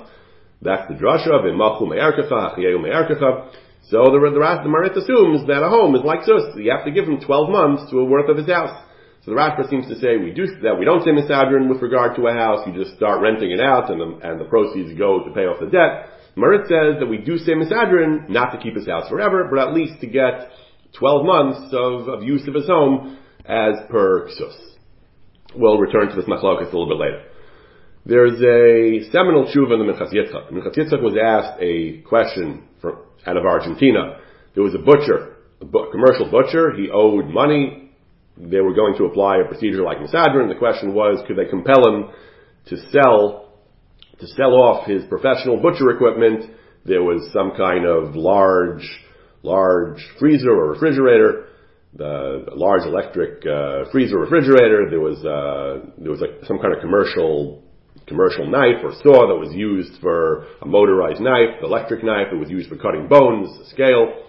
That's 0.61 0.87
the 0.87 0.95
drasha 0.95 1.31
of 1.31 1.45
imachu 1.45 1.87
me'arkecha, 1.87 2.57
achiyeu 2.57 2.81
me'arkecha. 2.81 3.51
So 3.89 4.03
the, 4.05 4.19
the, 4.19 4.61
the 4.63 4.69
Marit 4.69 4.95
assumes 4.95 5.47
that 5.47 5.63
a 5.63 5.69
home 5.69 5.95
is 5.95 6.03
like 6.03 6.23
sus. 6.23 6.53
You 6.55 6.71
have 6.71 6.85
to 6.85 6.91
give 6.91 7.05
him 7.05 7.19
12 7.19 7.49
months 7.49 7.89
to 7.91 7.99
a 7.99 8.05
worth 8.05 8.29
of 8.29 8.37
his 8.37 8.47
house. 8.47 8.85
So 9.25 9.31
the 9.31 9.37
Rashba 9.37 9.69
seems 9.69 9.87
to 9.87 9.95
say 9.99 10.17
we 10.17 10.31
do 10.31 10.47
that. 10.61 10.77
We 10.77 10.85
don't 10.85 11.03
say 11.03 11.11
misadrin 11.11 11.67
with 11.67 11.81
regard 11.81 12.15
to 12.15 12.27
a 12.27 12.33
house. 12.33 12.67
You 12.67 12.73
just 12.73 12.95
start 12.95 13.21
renting 13.21 13.51
it 13.51 13.59
out, 13.59 13.89
and 13.89 13.99
the, 13.99 14.19
and 14.23 14.39
the 14.39 14.45
proceeds 14.45 14.97
go 14.97 15.23
to 15.23 15.33
pay 15.33 15.47
off 15.47 15.59
the 15.59 15.67
debt. 15.67 16.11
Marit 16.35 16.67
says 16.67 16.99
that 16.99 17.07
we 17.09 17.17
do 17.17 17.37
say 17.37 17.53
misadrin 17.53 18.29
not 18.29 18.51
to 18.51 18.59
keep 18.59 18.75
his 18.75 18.87
house 18.87 19.09
forever, 19.09 19.47
but 19.49 19.59
at 19.59 19.73
least 19.73 19.99
to 20.01 20.07
get 20.07 20.51
12 20.97 21.25
months 21.25 21.73
of, 21.73 22.07
of 22.07 22.23
use 22.23 22.47
of 22.47 22.53
his 22.53 22.67
home 22.67 23.17
as 23.45 23.73
per 23.89 24.27
ksus. 24.29 24.55
We'll 25.55 25.79
return 25.79 26.09
to 26.09 26.15
this 26.15 26.25
machlokas 26.25 26.71
a 26.71 26.77
little 26.77 26.87
bit 26.87 26.97
later. 26.97 27.23
There's 28.09 28.41
a 28.41 29.11
seminal 29.11 29.45
tshuva 29.45 29.73
in 29.73 29.85
the 29.85 29.93
Minchas 29.93 30.11
Yitzchak. 30.11 30.51
Minchas 30.51 30.75
Yitzchak 30.75 30.99
was 30.99 31.15
asked 31.15 31.61
a 31.61 32.01
question 32.09 32.63
from, 32.81 32.97
out 33.27 33.37
of 33.37 33.45
Argentina. 33.45 34.17
There 34.55 34.63
was 34.63 34.73
a 34.73 34.79
butcher, 34.79 35.37
a 35.61 35.65
bu- 35.65 35.91
commercial 35.91 36.31
butcher. 36.31 36.73
He 36.75 36.89
owed 36.91 37.25
money. 37.27 37.91
They 38.35 38.61
were 38.61 38.73
going 38.73 38.97
to 38.97 39.03
apply 39.03 39.41
a 39.41 39.47
procedure 39.47 39.83
like 39.83 39.99
Misadrin. 39.99 40.49
The 40.49 40.57
question 40.57 40.95
was, 40.95 41.23
could 41.27 41.37
they 41.37 41.45
compel 41.45 41.87
him 41.87 42.09
to 42.69 42.77
sell 42.89 43.53
to 44.19 44.25
sell 44.25 44.55
off 44.55 44.87
his 44.87 45.03
professional 45.05 45.61
butcher 45.61 45.91
equipment? 45.91 46.49
There 46.85 47.03
was 47.03 47.29
some 47.31 47.51
kind 47.55 47.85
of 47.85 48.15
large, 48.15 48.89
large 49.43 50.03
freezer 50.17 50.49
or 50.49 50.71
refrigerator 50.71 51.45
the 51.93 52.45
large 52.55 52.87
electric 52.87 53.45
uh, 53.45 53.89
freezer 53.91 54.17
refrigerator. 54.17 54.89
There 54.89 54.99
was 54.99 55.17
uh, 55.25 55.91
there 55.99 56.11
was 56.11 56.21
like 56.21 56.45
some 56.47 56.57
kind 56.57 56.73
of 56.73 56.81
commercial 56.81 57.63
commercial 58.09 58.49
knife 58.49 58.83
or 58.83 58.91
saw 59.03 59.29
that 59.29 59.37
was 59.37 59.53
used 59.53 60.01
for 60.01 60.47
a 60.61 60.65
motorized 60.65 61.21
knife, 61.21 61.61
the 61.61 61.67
electric 61.67 62.03
knife 62.03 62.27
that 62.31 62.37
was 62.37 62.49
used 62.49 62.67
for 62.67 62.75
cutting 62.75 63.07
bones, 63.07 63.47
a 63.61 63.69
scale. 63.69 64.25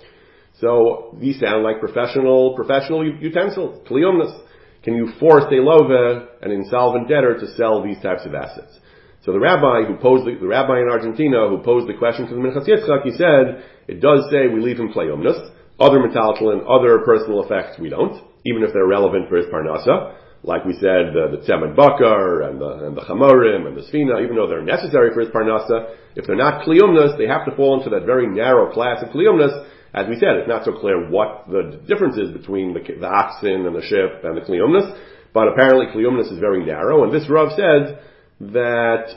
So 0.61 1.17
these 1.19 1.41
sound 1.41 1.65
like 1.65 1.81
professional, 1.81 2.55
professional 2.55 3.03
utensils, 3.05 3.87
kliumnas. 3.89 4.45
Can 4.83 4.95
you 4.95 5.13
force 5.19 5.45
a 5.49 5.61
lova, 5.61 6.29
an 6.43 6.51
insolvent 6.51 7.09
debtor, 7.09 7.39
to 7.41 7.47
sell 7.57 7.83
these 7.83 8.01
types 8.01 8.25
of 8.25 8.35
assets? 8.35 8.79
So 9.25 9.33
the 9.33 9.41
rabbi 9.41 9.85
who 9.87 9.97
posed 9.97 10.25
the, 10.25 10.37
the 10.41 10.47
rabbi 10.47 10.81
in 10.81 10.89
Argentina 10.89 11.49
who 11.49 11.59
posed 11.59 11.89
the 11.89 11.99
question 11.99 12.27
to 12.29 12.35
the 12.35 12.41
Minchas 12.41 12.69
Yitzchak, 12.69 13.05
he 13.05 13.13
said, 13.13 13.65
it 13.89 14.01
does 14.01 14.25
say 14.31 14.49
we 14.49 14.61
leave 14.61 14.79
him 14.79 14.93
kliumnas. 14.93 15.53
Other 15.79 15.99
metaltalin, 15.99 16.65
other 16.69 17.01
personal 17.05 17.43
effects 17.43 17.79
we 17.79 17.89
don't, 17.89 18.23
even 18.45 18.63
if 18.63 18.73
they're 18.73 18.87
relevant 18.87 19.29
for 19.29 19.37
his 19.37 19.47
parnasa 19.47 20.15
like 20.43 20.65
we 20.65 20.73
said, 20.75 21.13
the, 21.13 21.37
the 21.37 21.45
Tzemad 21.45 21.77
Bakar 21.77 22.43
and 22.43 22.61
the, 22.61 22.87
and 22.87 22.97
the 22.97 23.03
Chamorim 23.03 23.67
and 23.67 23.77
the 23.77 23.83
Sfina, 23.83 24.23
even 24.25 24.37
though 24.37 24.49
they're 24.49 24.63
necessary 24.63 25.13
for 25.13 25.21
his 25.21 25.29
Parnasa, 25.29 25.95
if 26.17 26.27
they're 26.27 26.37
not 26.37 26.65
Kliyumnas, 26.65 27.19
they 27.19 27.27
have 27.27 27.45
to 27.45 27.55
fall 27.57 27.79
into 27.79 27.91
that 27.91 28.07
very 28.07 28.27
narrow 28.27 28.73
class 28.73 29.03
of 29.03 29.11
Kliyumnas. 29.11 29.67
As 29.93 30.09
we 30.09 30.15
said, 30.15 30.37
it's 30.41 30.49
not 30.49 30.65
so 30.65 30.73
clear 30.73 31.11
what 31.11 31.45
the 31.49 31.81
difference 31.87 32.17
is 32.17 32.31
between 32.31 32.73
the, 32.73 32.81
the 32.81 33.07
oxen 33.07 33.67
and 33.67 33.77
the 33.77 33.83
ship 33.83 34.25
and 34.25 34.37
the 34.37 34.41
Kliyumnas, 34.41 34.99
but 35.35 35.49
apparently 35.49 35.87
Kliyumnas 35.87 36.33
is 36.33 36.39
very 36.39 36.65
narrow, 36.65 37.05
and 37.05 37.13
this 37.13 37.29
Rav 37.29 37.51
said 37.51 38.01
that 38.41 39.15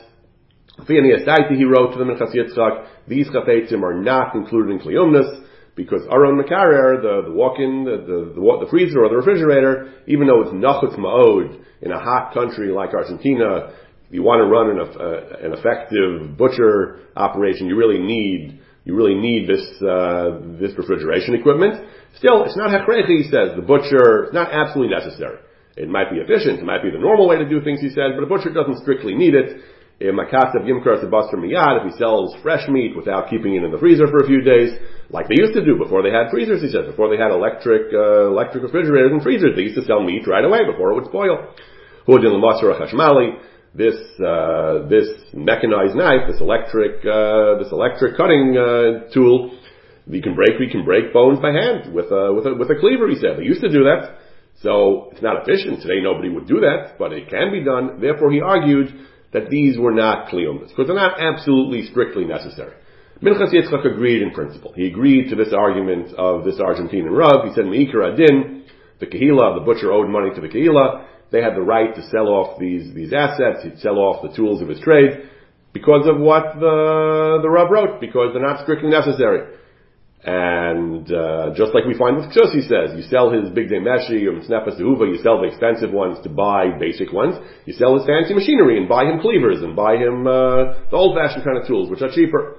he 0.86 1.64
wrote 1.64 1.92
to 1.92 1.98
the 1.98 2.04
Minchas 2.04 2.34
Yitzchak, 2.34 2.86
these 3.06 3.28
chafetzim 3.28 3.82
are 3.82 3.94
not 3.94 4.34
included 4.34 4.72
in 4.72 4.80
Kliyumnas, 4.80 5.44
because 5.76 6.02
Aron 6.10 6.40
Makarer, 6.40 7.02
the, 7.02 7.28
the 7.28 7.34
walk-in, 7.34 7.84
the, 7.84 7.96
the, 7.98 8.32
the, 8.34 8.64
the, 8.64 8.70
freezer 8.70 9.02
or 9.02 9.08
the 9.08 9.16
refrigerator, 9.16 9.92
even 10.06 10.26
though 10.26 10.42
it's 10.42 10.52
nachutz 10.52 10.96
ma'od 10.98 11.60
in 11.82 11.90
a 11.90 11.98
hot 11.98 12.32
country 12.32 12.70
like 12.70 12.94
Argentina, 12.94 13.74
if 14.06 14.12
you 14.12 14.22
want 14.22 14.38
to 14.38 14.46
run 14.46 14.70
an, 14.70 14.78
uh, 14.78 15.46
an 15.46 15.52
effective 15.52 16.36
butcher 16.36 17.00
operation, 17.16 17.66
you 17.66 17.76
really 17.76 17.98
need 17.98 18.60
you 18.84 18.94
really 18.94 19.14
need 19.14 19.48
this 19.48 19.64
uh, 19.82 20.40
this 20.60 20.76
refrigeration 20.76 21.34
equipment. 21.34 21.88
Still, 22.18 22.44
it's 22.44 22.56
not 22.56 22.70
hechrechi, 22.70 23.24
he 23.24 23.24
says. 23.24 23.56
The 23.56 23.64
butcher, 23.64 24.24
it's 24.24 24.34
not 24.34 24.52
absolutely 24.52 24.94
necessary. 24.94 25.38
It 25.76 25.88
might 25.88 26.10
be 26.10 26.18
efficient, 26.18 26.60
it 26.60 26.64
might 26.64 26.82
be 26.82 26.90
the 26.90 27.02
normal 27.02 27.26
way 27.26 27.36
to 27.36 27.48
do 27.48 27.60
things, 27.60 27.80
he 27.80 27.88
says, 27.88 28.14
but 28.14 28.22
a 28.22 28.26
butcher 28.26 28.50
doesn't 28.50 28.78
strictly 28.82 29.14
need 29.14 29.34
it. 29.34 29.60
Makasav 30.00 30.66
Yimkar 30.66 31.02
Sebaster 31.02 31.34
Miyad, 31.34 31.84
if 31.84 31.92
he 31.92 31.98
sells 31.98 32.34
fresh 32.42 32.68
meat 32.68 32.96
without 32.96 33.30
keeping 33.30 33.54
it 33.54 33.62
in 33.62 33.70
the 33.70 33.78
freezer 33.78 34.06
for 34.08 34.24
a 34.24 34.26
few 34.26 34.42
days, 34.42 34.72
like 35.10 35.28
they 35.28 35.38
used 35.38 35.54
to 35.54 35.64
do 35.64 35.78
before 35.78 36.02
they 36.02 36.10
had 36.10 36.30
freezers, 36.30 36.62
he 36.62 36.68
says, 36.68 36.86
before 36.86 37.08
they 37.08 37.20
had 37.20 37.30
electric, 37.30 37.92
uh, 37.94 38.26
electric 38.26 38.64
refrigerators 38.64 39.12
and 39.12 39.22
freezers, 39.22 39.54
they 39.54 39.62
used 39.62 39.76
to 39.76 39.84
sell 39.84 40.02
meat 40.02 40.26
right 40.26 40.44
away 40.44 40.66
before 40.66 40.90
it 40.90 40.94
would 40.94 41.06
spoil. 41.06 41.46
Hudin 42.08 42.34
Lamasar 42.34 42.74
Chashmali, 42.74 43.38
this 43.74 43.96
uh, 44.22 44.86
this 44.88 45.08
mechanized 45.32 45.96
knife, 45.96 46.30
this 46.30 46.40
electric 46.40 47.04
uh, 47.04 47.58
this 47.58 47.72
electric 47.72 48.16
cutting 48.16 48.56
uh, 48.56 49.10
tool, 49.12 49.58
we 50.06 50.22
can 50.22 50.34
break 50.34 50.58
we 50.60 50.70
can 50.70 50.84
break 50.84 51.12
bones 51.12 51.40
by 51.40 51.50
hand 51.50 51.92
with 51.92 52.06
a 52.12 52.32
with 52.32 52.46
a 52.46 52.54
with 52.54 52.70
a 52.70 52.78
cleaver. 52.78 53.08
He 53.08 53.16
said 53.16 53.38
they 53.38 53.44
used 53.44 53.62
to 53.62 53.70
do 53.70 53.82
that, 53.84 54.18
so 54.62 55.08
it's 55.12 55.22
not 55.22 55.42
efficient 55.42 55.82
today. 55.82 56.00
Nobody 56.02 56.28
would 56.28 56.46
do 56.46 56.60
that, 56.60 56.98
but 56.98 57.12
it 57.12 57.28
can 57.28 57.50
be 57.50 57.64
done. 57.64 58.00
Therefore, 58.00 58.30
he 58.30 58.40
argued 58.40 58.94
that 59.34 59.50
these 59.50 59.76
were 59.76 59.92
not 59.92 60.28
kliyumas 60.28 60.68
because 60.68 60.86
they're 60.86 60.96
not 60.96 61.20
absolutely 61.20 61.86
strictly 61.90 62.24
necessary. 62.24 62.74
Minchas 63.22 63.52
Yitzchak 63.52 63.84
agreed 63.84 64.22
in 64.22 64.30
principle. 64.30 64.72
He 64.72 64.86
agreed 64.86 65.28
to 65.28 65.36
this 65.36 65.52
argument 65.52 66.14
of 66.14 66.44
this 66.44 66.56
Argentinian 66.56 67.16
Rav. 67.16 67.46
He 67.46 67.54
said, 67.54 67.64
Meikar 67.64 68.12
Adin, 68.12 68.64
the 69.00 69.06
Kahila, 69.06 69.58
the 69.58 69.64
butcher 69.64 69.92
owed 69.92 70.08
money 70.08 70.34
to 70.34 70.40
the 70.40 70.48
Kahila 70.48 71.04
they 71.34 71.42
had 71.42 71.56
the 71.56 71.62
right 71.62 71.92
to 71.94 72.02
sell 72.10 72.28
off 72.28 72.60
these, 72.60 72.94
these 72.94 73.12
assets, 73.12 73.64
he'd 73.64 73.78
sell 73.80 73.98
off 73.98 74.22
the 74.22 74.34
tools 74.36 74.62
of 74.62 74.68
his 74.68 74.78
trade, 74.78 75.28
because 75.72 76.06
of 76.06 76.16
what 76.20 76.54
the, 76.60 77.40
the 77.42 77.50
Rav 77.50 77.70
wrote, 77.70 78.00
because 78.00 78.30
they're 78.32 78.46
not 78.46 78.62
strictly 78.62 78.88
necessary. 78.88 79.56
And 80.24 81.04
uh, 81.12 81.52
just 81.54 81.74
like 81.74 81.84
we 81.84 81.92
find 81.92 82.16
with 82.16 82.32
Ksus, 82.32 82.56
he 82.56 82.62
says, 82.62 82.96
you 82.96 83.02
sell 83.12 83.28
his 83.30 83.50
big 83.50 83.68
day 83.68 83.76
Meshi 83.76 84.24
or 84.24 84.40
Snefas 84.40 84.80
Uva, 84.80 85.04
you 85.04 85.20
sell 85.22 85.40
the 85.40 85.48
expensive 85.48 85.92
ones 85.92 86.16
to 86.24 86.30
buy 86.30 86.72
basic 86.80 87.12
ones. 87.12 87.36
You 87.66 87.74
sell 87.74 87.98
his 87.98 88.06
fancy 88.06 88.32
machinery 88.32 88.78
and 88.78 88.88
buy 88.88 89.04
him 89.04 89.20
cleavers 89.20 89.60
and 89.60 89.76
buy 89.76 89.96
him 89.96 90.26
uh, 90.26 90.88
the 90.88 90.96
old-fashioned 90.96 91.44
kind 91.44 91.58
of 91.58 91.66
tools, 91.66 91.90
which 91.90 92.00
are 92.00 92.10
cheaper. 92.10 92.56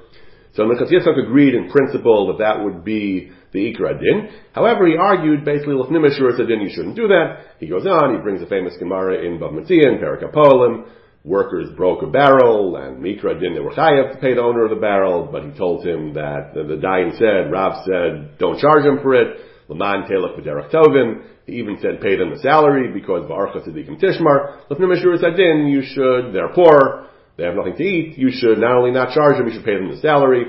So 0.53 0.63
Yitzchak 0.63 1.17
agreed 1.19 1.55
in 1.55 1.71
principle 1.71 2.27
that 2.27 2.37
that 2.37 2.63
would 2.63 2.85
be 2.85 3.31
the 3.51 3.73
Ikra 3.73 3.99
din. 3.99 4.29
However, 4.53 4.85
he 4.85 4.95
argued 4.95 5.43
basically 5.43 5.73
Lefnim 5.73 6.05
Din 6.47 6.61
you 6.61 6.69
shouldn't 6.69 6.95
do 6.95 7.07
that. 7.07 7.57
He 7.59 7.67
goes 7.67 7.85
on, 7.87 8.15
he 8.15 8.21
brings 8.21 8.41
a 8.41 8.45
famous 8.45 8.75
Gemara 8.77 9.25
in 9.25 9.39
Bava 9.39 9.53
Metzia 9.53 9.91
in 9.91 9.97
Perek 9.97 10.23
HaPoalim. 10.23 10.85
Workers 11.25 11.69
broke 11.75 12.03
a 12.03 12.07
barrel, 12.07 12.75
and 12.75 13.01
Mikra 13.01 13.39
din 13.39 13.55
they 13.55 13.59
were 13.59 13.73
chayav 13.73 14.13
to 14.13 14.19
pay 14.21 14.35
the 14.35 14.41
owner 14.41 14.65
of 14.65 14.69
the 14.69 14.75
barrel, 14.75 15.27
but 15.31 15.43
he 15.43 15.57
told 15.57 15.83
him 15.83 16.13
that 16.13 16.53
the, 16.53 16.61
the 16.61 16.77
said, 17.17 17.51
Rav 17.51 17.81
said, 17.83 18.37
don't 18.37 18.59
charge 18.59 18.85
him 18.85 18.99
for 19.01 19.15
it. 19.15 19.41
Laman 19.67 20.05
telach 20.05 20.37
b'derech 20.37 20.69
tovim. 20.69 21.25
He 21.47 21.53
even 21.53 21.79
said 21.81 21.99
pay 21.99 22.15
them 22.15 22.29
the 22.29 22.37
salary 22.37 22.93
because 22.93 23.25
v'archa 23.25 23.65
tzedikim 23.65 23.99
tishmar. 23.99 24.69
Lefnim 24.69 25.71
you 25.71 25.81
should, 25.81 26.31
they're 26.31 26.53
poor, 26.53 27.09
they 27.37 27.43
have 27.43 27.55
nothing 27.55 27.75
to 27.75 27.83
eat, 27.83 28.19
you 28.19 28.29
should 28.29 28.59
not 28.59 28.77
only 28.77 28.91
not 28.91 29.15
charge 29.15 29.37
them, 29.37 29.47
you 29.47 29.53
should 29.53 29.65
pay 29.65 29.77
them 29.77 29.89
the 29.89 29.97
salary. 29.97 30.45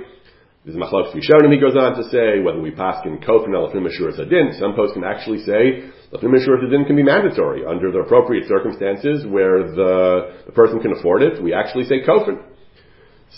There's 0.67 0.77
a 0.77 0.79
machlok 0.79 1.17
Rishonim, 1.17 1.55
he 1.55 1.59
goes 1.59 1.77
on 1.77 1.97
to 1.97 2.05
say, 2.11 2.41
whether 2.45 2.61
we 2.61 2.71
pass 2.71 3.01
in 3.07 3.17
kofin 3.25 3.57
or 3.57 3.65
lefnim 3.65 3.89
ashuras 3.89 4.21
adin. 4.21 4.53
Some 4.61 4.75
posts 4.75 4.93
can 4.93 5.05
actually 5.05 5.41
say 5.41 5.89
lefnim 6.13 6.35
ashuras 6.35 6.65
adin 6.65 6.85
can 6.85 6.97
be 6.97 7.03
mandatory 7.03 7.65
under 7.67 7.91
the 7.91 7.99
appropriate 7.99 8.49
circumstances 8.49 9.27
where 9.27 9.65
the, 9.65 10.43
the 10.47 10.53
person 10.53 10.81
can 10.81 10.93
afford 10.93 11.23
it. 11.23 11.43
We 11.43 11.53
actually 11.53 11.85
say 11.85 12.03
kofin. 12.07 12.43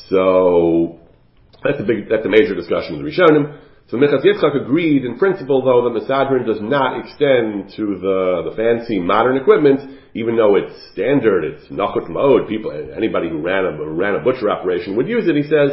So, 0.09 1.01
that's 1.65 1.81
a 1.81 1.85
big, 1.85 2.09
that's 2.09 2.25
a 2.25 2.29
major 2.29 2.55
discussion 2.55 3.03
with 3.03 3.13
Rishonim. 3.13 3.61
So 3.91 3.97
Minchas 3.97 4.23
Yitzchak 4.23 4.55
agreed 4.55 5.05
in 5.07 5.19
principle 5.19 5.65
though 5.65 5.89
that 5.89 5.99
the 5.99 6.05
Misadrin 6.05 6.45
does 6.47 6.61
not 6.61 7.01
extend 7.01 7.73
to 7.77 7.99
the, 7.99 8.51
the 8.51 8.55
fancy 8.55 8.99
modern 8.99 9.39
equipment, 9.39 9.81
even 10.13 10.37
though 10.37 10.57
it's 10.57 10.75
standard, 10.93 11.45
it's 11.45 11.71
nachut 11.71 12.09
mode, 12.11 12.49
people, 12.49 12.71
anybody 12.95 13.31
who 13.31 13.41
ran 13.41 13.65
a, 13.65 13.85
ran 13.89 14.15
a 14.15 14.21
butcher 14.21 14.51
operation 14.51 14.95
would 14.97 15.09
use 15.09 15.27
it, 15.27 15.37
he 15.37 15.43
says, 15.43 15.71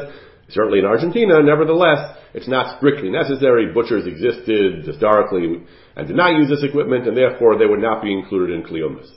Certainly 0.49 0.79
in 0.79 0.85
Argentina, 0.85 1.41
nevertheless, 1.41 2.17
it's 2.33 2.47
not 2.47 2.77
strictly 2.77 3.09
necessary. 3.09 3.73
Butchers 3.73 4.05
existed 4.05 4.85
historically 4.85 5.65
and 5.95 6.07
did 6.07 6.15
not 6.15 6.37
use 6.37 6.49
this 6.49 6.63
equipment, 6.63 7.07
and 7.07 7.17
therefore 7.17 7.57
they 7.57 7.65
would 7.65 7.81
not 7.81 8.03
be 8.03 8.13
included 8.13 8.53
in 8.53 8.63
Kliomus. 8.63 9.09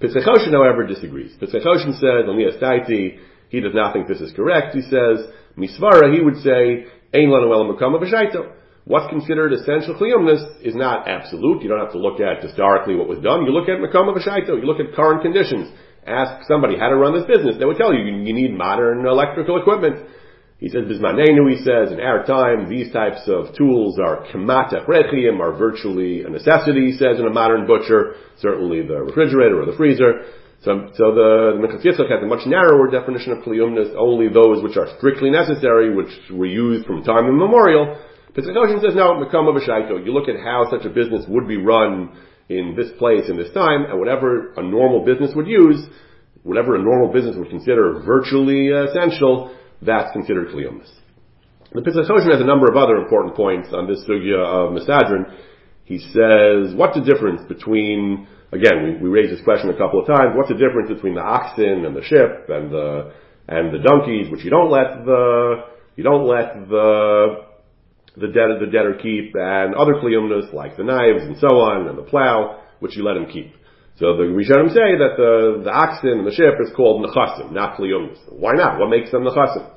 Pischei 0.00 0.26
Choshen, 0.26 0.52
however, 0.52 0.86
disagrees. 0.86 1.36
Pischei 1.40 1.64
Choshen 1.64 1.94
says, 1.94 2.28
on 2.28 2.36
the 2.36 3.18
he 3.48 3.60
does 3.60 3.74
not 3.74 3.92
think 3.92 4.08
this 4.08 4.20
is 4.20 4.32
correct. 4.34 4.74
He 4.74 4.82
says, 4.82 5.30
Misvara, 5.56 6.12
he 6.12 6.20
would 6.20 6.42
say, 6.42 6.86
Ein 7.14 7.30
lanu 7.30 7.48
el 7.54 8.52
What's 8.86 9.10
considered 9.10 9.52
essential 9.52 9.98
kliyumnus 9.98 10.62
is 10.62 10.76
not 10.76 11.08
absolute. 11.08 11.62
You 11.62 11.68
don't 11.68 11.80
have 11.80 11.92
to 11.92 11.98
look 11.98 12.20
at 12.20 12.42
historically 12.42 12.94
what 12.94 13.08
was 13.08 13.18
done. 13.18 13.44
You 13.44 13.50
look 13.50 13.68
at 13.68 13.82
makam 13.82 14.06
of 14.06 14.16
You 14.22 14.62
look 14.62 14.78
at 14.78 14.94
current 14.94 15.22
conditions. 15.22 15.74
Ask 16.06 16.46
somebody 16.46 16.78
how 16.78 16.90
to 16.90 16.96
run 16.96 17.12
this 17.12 17.26
business. 17.26 17.56
They 17.58 17.64
would 17.64 17.78
tell 17.78 17.92
you 17.92 18.04
you 18.04 18.32
need 18.32 18.54
modern 18.54 19.04
electrical 19.04 19.60
equipment. 19.60 20.06
He 20.58 20.70
says, 20.70 20.88
Bismanenu, 20.88 21.52
he 21.52 21.58
says, 21.60 21.92
in 21.92 22.00
our 22.00 22.24
time, 22.24 22.68
these 22.68 22.90
types 22.90 23.28
of 23.28 23.54
tools 23.54 23.98
are 23.98 24.24
kamata 24.32 24.86
rechiim, 24.88 25.38
are 25.38 25.52
virtually 25.52 26.22
a 26.22 26.30
necessity, 26.30 26.86
he 26.86 26.92
says, 26.92 27.20
in 27.20 27.26
a 27.26 27.30
modern 27.30 27.66
butcher, 27.66 28.14
certainly 28.40 28.80
the 28.80 29.02
refrigerator 29.02 29.60
or 29.60 29.66
the 29.66 29.76
freezer. 29.76 30.24
So, 30.64 30.88
so 30.96 31.12
the, 31.12 31.60
the 31.60 32.06
has 32.08 32.22
a 32.22 32.26
much 32.26 32.46
narrower 32.46 32.90
definition 32.90 33.32
of 33.32 33.44
kliyumnus, 33.44 33.94
only 33.98 34.32
those 34.32 34.62
which 34.62 34.78
are 34.78 34.88
strictly 34.96 35.28
necessary, 35.28 35.94
which 35.94 36.10
were 36.32 36.46
used 36.46 36.86
from 36.86 37.04
time 37.04 37.28
immemorial. 37.28 38.00
Pischei 38.32 38.56
Choshen 38.56 38.80
says, 38.80 38.96
no, 38.96 39.20
Makam 39.20 39.48
of 39.48 40.06
You 40.06 40.12
look 40.12 40.28
at 40.28 40.40
how 40.40 40.64
such 40.70 40.86
a 40.86 40.90
business 40.90 41.26
would 41.28 41.46
be 41.46 41.58
run 41.58 42.16
in 42.48 42.74
this 42.76 42.90
place, 42.98 43.28
in 43.28 43.36
this 43.36 43.52
time, 43.52 43.84
and 43.84 43.98
whatever 43.98 44.54
a 44.56 44.62
normal 44.62 45.04
business 45.04 45.32
would 45.34 45.46
use, 45.46 45.84
whatever 46.42 46.76
a 46.76 46.82
normal 46.82 47.12
business 47.12 47.36
would 47.36 47.50
consider 47.50 48.00
virtually 48.06 48.68
essential, 48.68 49.54
that's 49.82 50.12
considered 50.12 50.48
kliyumas. 50.48 50.90
The 51.72 51.82
Pesach 51.82 52.06
has 52.08 52.40
a 52.40 52.44
number 52.44 52.70
of 52.70 52.76
other 52.76 52.96
important 52.96 53.34
points 53.34 53.68
on 53.72 53.86
this 53.86 54.02
sugya 54.08 54.38
of 54.38 54.72
Misadrin. 54.72 55.34
He 55.84 55.98
says, 55.98 56.74
what's 56.74 56.96
the 56.98 57.04
difference 57.04 57.42
between, 57.48 58.26
again, 58.52 58.98
we, 59.00 59.08
we 59.08 59.08
raised 59.08 59.32
this 59.32 59.44
question 59.44 59.70
a 59.70 59.76
couple 59.76 60.00
of 60.00 60.06
times, 60.06 60.34
what's 60.34 60.48
the 60.48 60.56
difference 60.56 60.88
between 60.88 61.14
the 61.14 61.20
oxen 61.20 61.84
and 61.84 61.94
the 61.94 62.02
ship 62.02 62.48
and 62.48 62.72
the, 62.72 63.12
and 63.48 63.74
the 63.74 63.78
donkeys, 63.78 64.30
which 64.30 64.42
you 64.42 64.50
don't 64.50 64.70
let 64.70 65.04
the, 65.04 65.64
you 65.96 66.02
don't 66.02 66.26
let 66.26 66.68
the, 66.68 67.44
the 68.16 68.28
debtor, 68.28 68.58
the 68.58 68.72
debtor 68.72 68.98
keep, 69.02 69.34
and 69.34 69.74
other 69.74 69.94
kliyumnas 69.94 70.52
like 70.52 70.76
the 70.76 70.84
knives 70.84 71.22
and 71.22 71.36
so 71.38 71.60
on, 71.60 71.88
and 71.88 71.98
the 71.98 72.02
plow, 72.02 72.62
which 72.80 72.96
you 72.96 73.04
let 73.04 73.16
him 73.16 73.26
keep. 73.26 73.54
So 73.96 74.12
the 74.16 74.28
Rishonim 74.28 74.68
say 74.76 74.92
that 75.00 75.16
the, 75.16 75.64
the 75.64 75.72
oxen 75.72 76.20
and 76.20 76.26
the 76.26 76.36
ship 76.36 76.60
is 76.60 76.68
called 76.76 77.00
nechasim, 77.00 77.52
not 77.52 77.80
kliyumis. 77.80 78.20
Why 78.28 78.52
not? 78.52 78.78
What 78.78 78.90
makes 78.90 79.10
them 79.10 79.24
nechasim? 79.24 79.72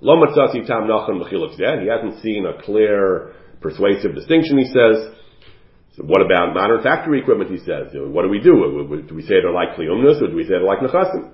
Lo 0.00 0.16
matzati 0.16 0.66
tam 0.66 0.88
nachon 0.88 1.20
He 1.20 1.88
hasn't 1.88 2.22
seen 2.22 2.46
a 2.46 2.60
clear, 2.62 3.34
persuasive 3.60 4.14
distinction, 4.14 4.56
he 4.56 4.64
says. 4.64 5.12
So 5.96 6.04
what 6.04 6.24
about 6.24 6.54
modern 6.54 6.82
factory 6.82 7.20
equipment, 7.20 7.50
he 7.50 7.58
says? 7.58 7.92
What 7.92 8.22
do 8.22 8.30
we 8.30 8.40
do? 8.40 8.88
Do 9.06 9.14
we 9.14 9.22
say 9.22 9.44
they're 9.44 9.52
like 9.52 9.76
kliyumnis, 9.76 10.22
or 10.22 10.28
do 10.28 10.36
we 10.36 10.44
say 10.44 10.56
they're 10.56 10.64
like 10.64 10.80
nechasim? 10.80 11.30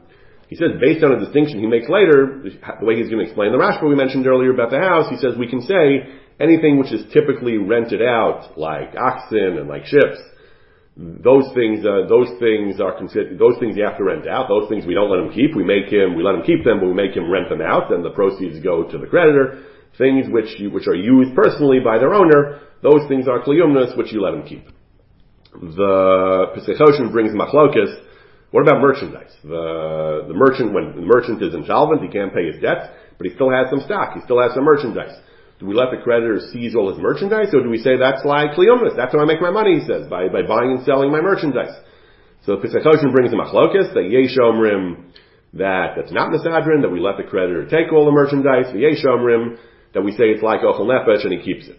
He 0.48 0.56
says, 0.56 0.70
based 0.80 1.04
on 1.04 1.12
a 1.12 1.20
distinction 1.20 1.60
he 1.60 1.66
makes 1.66 1.88
later, 1.88 2.42
the 2.42 2.84
way 2.84 2.96
he's 2.96 3.08
going 3.08 3.20
to 3.20 3.26
explain 3.30 3.52
the 3.52 3.58
Rashba 3.58 3.86
we 3.86 3.94
mentioned 3.94 4.26
earlier 4.26 4.52
about 4.52 4.70
the 4.70 4.80
house, 4.80 5.08
he 5.08 5.18
says 5.18 5.38
we 5.38 5.46
can 5.46 5.60
say 5.60 6.08
anything 6.40 6.78
which 6.78 6.90
is 6.90 7.04
typically 7.12 7.58
rented 7.58 8.02
out, 8.02 8.58
like 8.58 8.96
oxen 8.96 9.58
and 9.60 9.68
like 9.68 9.84
ships, 9.84 10.18
those 10.98 11.46
things, 11.54 11.86
uh, 11.86 12.10
those 12.10 12.26
things 12.42 12.80
are 12.80 12.90
considered, 12.98 13.38
those 13.38 13.54
things 13.60 13.76
you 13.76 13.84
have 13.84 13.96
to 13.98 14.04
rent 14.04 14.26
out. 14.26 14.48
Those 14.48 14.68
things 14.68 14.84
we 14.84 14.94
don't 14.94 15.08
let 15.08 15.22
him 15.22 15.30
keep. 15.30 15.54
We 15.54 15.62
make 15.62 15.86
him, 15.86 16.16
we 16.16 16.24
let 16.24 16.34
him 16.34 16.42
keep 16.42 16.64
them, 16.64 16.80
but 16.80 16.90
we 16.90 16.94
make 16.94 17.14
him 17.14 17.30
rent 17.30 17.48
them 17.48 17.62
out, 17.62 17.92
and 17.92 18.04
the 18.04 18.10
proceeds 18.10 18.58
go 18.58 18.82
to 18.82 18.98
the 18.98 19.06
creditor. 19.06 19.62
Things 19.96 20.26
which 20.28 20.58
which 20.72 20.88
are 20.88 20.98
used 20.98 21.36
personally 21.36 21.78
by 21.78 21.98
their 21.98 22.14
owner, 22.14 22.60
those 22.82 23.06
things 23.06 23.28
are 23.28 23.40
kliyumnus, 23.42 23.96
which 23.96 24.12
you 24.12 24.20
let 24.20 24.34
him 24.34 24.42
keep. 24.42 24.66
The 25.54 26.50
Pischei 26.54 26.74
Choshen 26.74 27.12
brings 27.12 27.30
machlokas. 27.30 27.94
What 28.50 28.62
about 28.62 28.80
merchandise? 28.82 29.34
The 29.44 30.24
the 30.26 30.34
merchant, 30.34 30.72
when 30.72 30.96
the 30.96 31.02
merchant 31.02 31.40
is 31.42 31.54
insolvent, 31.54 32.02
he 32.02 32.08
can't 32.08 32.34
pay 32.34 32.50
his 32.50 32.60
debts, 32.60 32.90
but 33.16 33.26
he 33.26 33.34
still 33.34 33.50
has 33.50 33.70
some 33.70 33.80
stock. 33.86 34.14
He 34.14 34.20
still 34.22 34.42
has 34.42 34.52
some 34.52 34.64
merchandise. 34.64 35.14
Do 35.58 35.66
we 35.66 35.74
let 35.74 35.90
the 35.90 36.02
creditor 36.02 36.38
seize 36.52 36.76
all 36.76 36.90
his 36.90 37.02
merchandise, 37.02 37.52
or 37.52 37.62
do 37.62 37.70
we 37.70 37.78
say 37.78 37.96
that's 37.98 38.24
like 38.24 38.52
kliyumis? 38.52 38.94
That's 38.96 39.12
how 39.12 39.20
I 39.20 39.24
make 39.24 39.40
my 39.40 39.50
money, 39.50 39.80
he 39.80 39.86
says, 39.86 40.06
by, 40.06 40.28
by 40.28 40.42
buying 40.42 40.78
and 40.78 40.84
selling 40.84 41.10
my 41.10 41.20
merchandise. 41.20 41.74
So 42.46 42.56
the 42.56 42.62
Pischei 42.62 42.84
Choshen 42.84 43.12
brings 43.12 43.32
him 43.32 43.40
a 43.40 43.44
machlokas, 43.44 43.92
that 43.94 44.06
yeshomrim, 44.06 45.12
that 45.54 45.94
that's 45.96 46.12
not 46.12 46.30
misadrin, 46.30 46.82
that 46.82 46.90
we 46.90 47.00
let 47.00 47.16
the 47.16 47.24
creditor 47.24 47.66
take 47.66 47.92
all 47.92 48.06
the 48.06 48.12
merchandise, 48.12 48.72
the 48.72 48.86
yeshomrim, 48.86 49.58
that 49.94 50.02
we 50.02 50.12
say 50.12 50.30
it's 50.30 50.42
like 50.42 50.60
ochel 50.60 50.86
nefesh 50.86 51.24
and 51.24 51.32
he 51.32 51.42
keeps 51.42 51.66
it. 51.66 51.78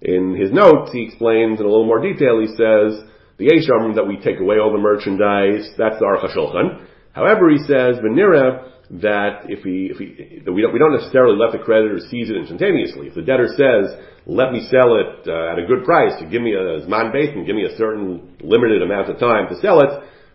In 0.00 0.34
his 0.34 0.52
notes, 0.52 0.92
he 0.92 1.02
explains 1.02 1.60
in 1.60 1.66
a 1.66 1.68
little 1.68 1.86
more 1.86 2.00
detail, 2.00 2.40
he 2.40 2.46
says, 2.46 3.04
the 3.36 3.48
Yesham 3.48 3.94
that 3.96 4.06
we 4.06 4.18
take 4.18 4.40
away 4.40 4.56
all 4.58 4.72
the 4.72 4.78
merchandise, 4.78 5.68
that's 5.76 5.98
the 5.98 6.04
Aruch 6.04 6.28
HaShulchan. 6.28 6.86
However, 7.12 7.50
he 7.50 7.58
says, 7.58 7.98
Venira, 7.98 8.70
that 9.02 9.46
if 9.46 9.62
he, 9.62 9.86
if 9.90 9.98
he, 9.98 10.42
that 10.44 10.52
we 10.52 10.62
don't, 10.62 10.72
we 10.72 10.78
don't 10.78 10.96
necessarily 10.96 11.38
let 11.38 11.52
the 11.52 11.62
creditor 11.62 11.98
seize 12.10 12.30
it 12.30 12.36
instantaneously. 12.36 13.06
If 13.06 13.14
the 13.14 13.22
debtor 13.22 13.48
says, 13.54 13.94
let 14.26 14.52
me 14.52 14.66
sell 14.70 14.98
it 14.98 15.26
uh, 15.26 15.52
at 15.52 15.58
a 15.58 15.66
good 15.66 15.84
price, 15.84 16.12
to 16.18 16.26
give 16.26 16.42
me 16.42 16.54
a 16.54 16.82
Zman 16.82 17.12
base 17.12 17.30
and 17.34 17.46
give 17.46 17.54
me 17.54 17.64
a 17.64 17.76
certain 17.76 18.36
limited 18.42 18.82
amount 18.82 19.10
of 19.10 19.18
time 19.18 19.48
to 19.48 19.56
sell 19.60 19.80
it, 19.80 19.90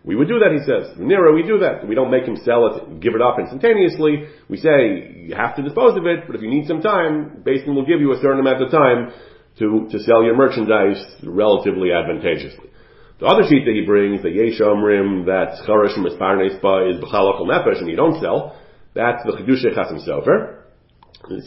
we 0.06 0.16
would 0.16 0.28
do 0.28 0.40
that, 0.40 0.54
he 0.54 0.62
says. 0.64 0.96
Nero, 1.00 1.34
we 1.34 1.42
do 1.42 1.58
that. 1.60 1.88
We 1.88 1.96
don't 1.96 2.12
make 2.12 2.26
him 2.26 2.38
sell 2.46 2.68
it, 2.68 3.00
give 3.02 3.16
it 3.16 3.22
up 3.22 3.40
instantaneously. 3.40 4.30
We 4.48 4.58
say, 4.58 5.26
you 5.28 5.36
have 5.36 5.56
to 5.58 5.64
dispose 5.64 5.98
of 5.98 6.06
it, 6.06 6.28
but 6.28 6.36
if 6.36 6.42
you 6.42 6.50
need 6.50 6.68
some 6.68 6.82
time, 6.82 7.42
Basin 7.44 7.74
will 7.74 7.86
give 7.86 8.00
you 8.00 8.14
a 8.14 8.22
certain 8.22 8.40
amount 8.40 8.62
of 8.62 8.70
time 8.70 9.12
to, 9.58 9.88
to 9.90 10.00
sell 10.00 10.24
your 10.24 10.38
merchandise 10.38 11.04
relatively 11.24 11.90
advantageously. 11.92 12.70
The 13.18 13.28
other 13.32 13.48
sheet 13.48 13.64
that 13.64 13.72
he 13.72 13.88
brings, 13.88 14.22
the 14.24 14.30
Yesh 14.30 14.60
Omrim, 14.60 15.24
that 15.32 15.64
Charash 15.64 15.96
Misparnespa 15.96 16.92
is 16.92 17.00
B'chalachal 17.00 17.48
Nefesh, 17.48 17.80
and 17.80 17.88
you 17.88 17.96
don't 17.96 18.20
sell, 18.20 18.60
that's 18.94 19.24
the 19.24 19.40
Chedushay 19.40 19.72
Chasim 19.72 20.04
Sofer. 20.04 20.68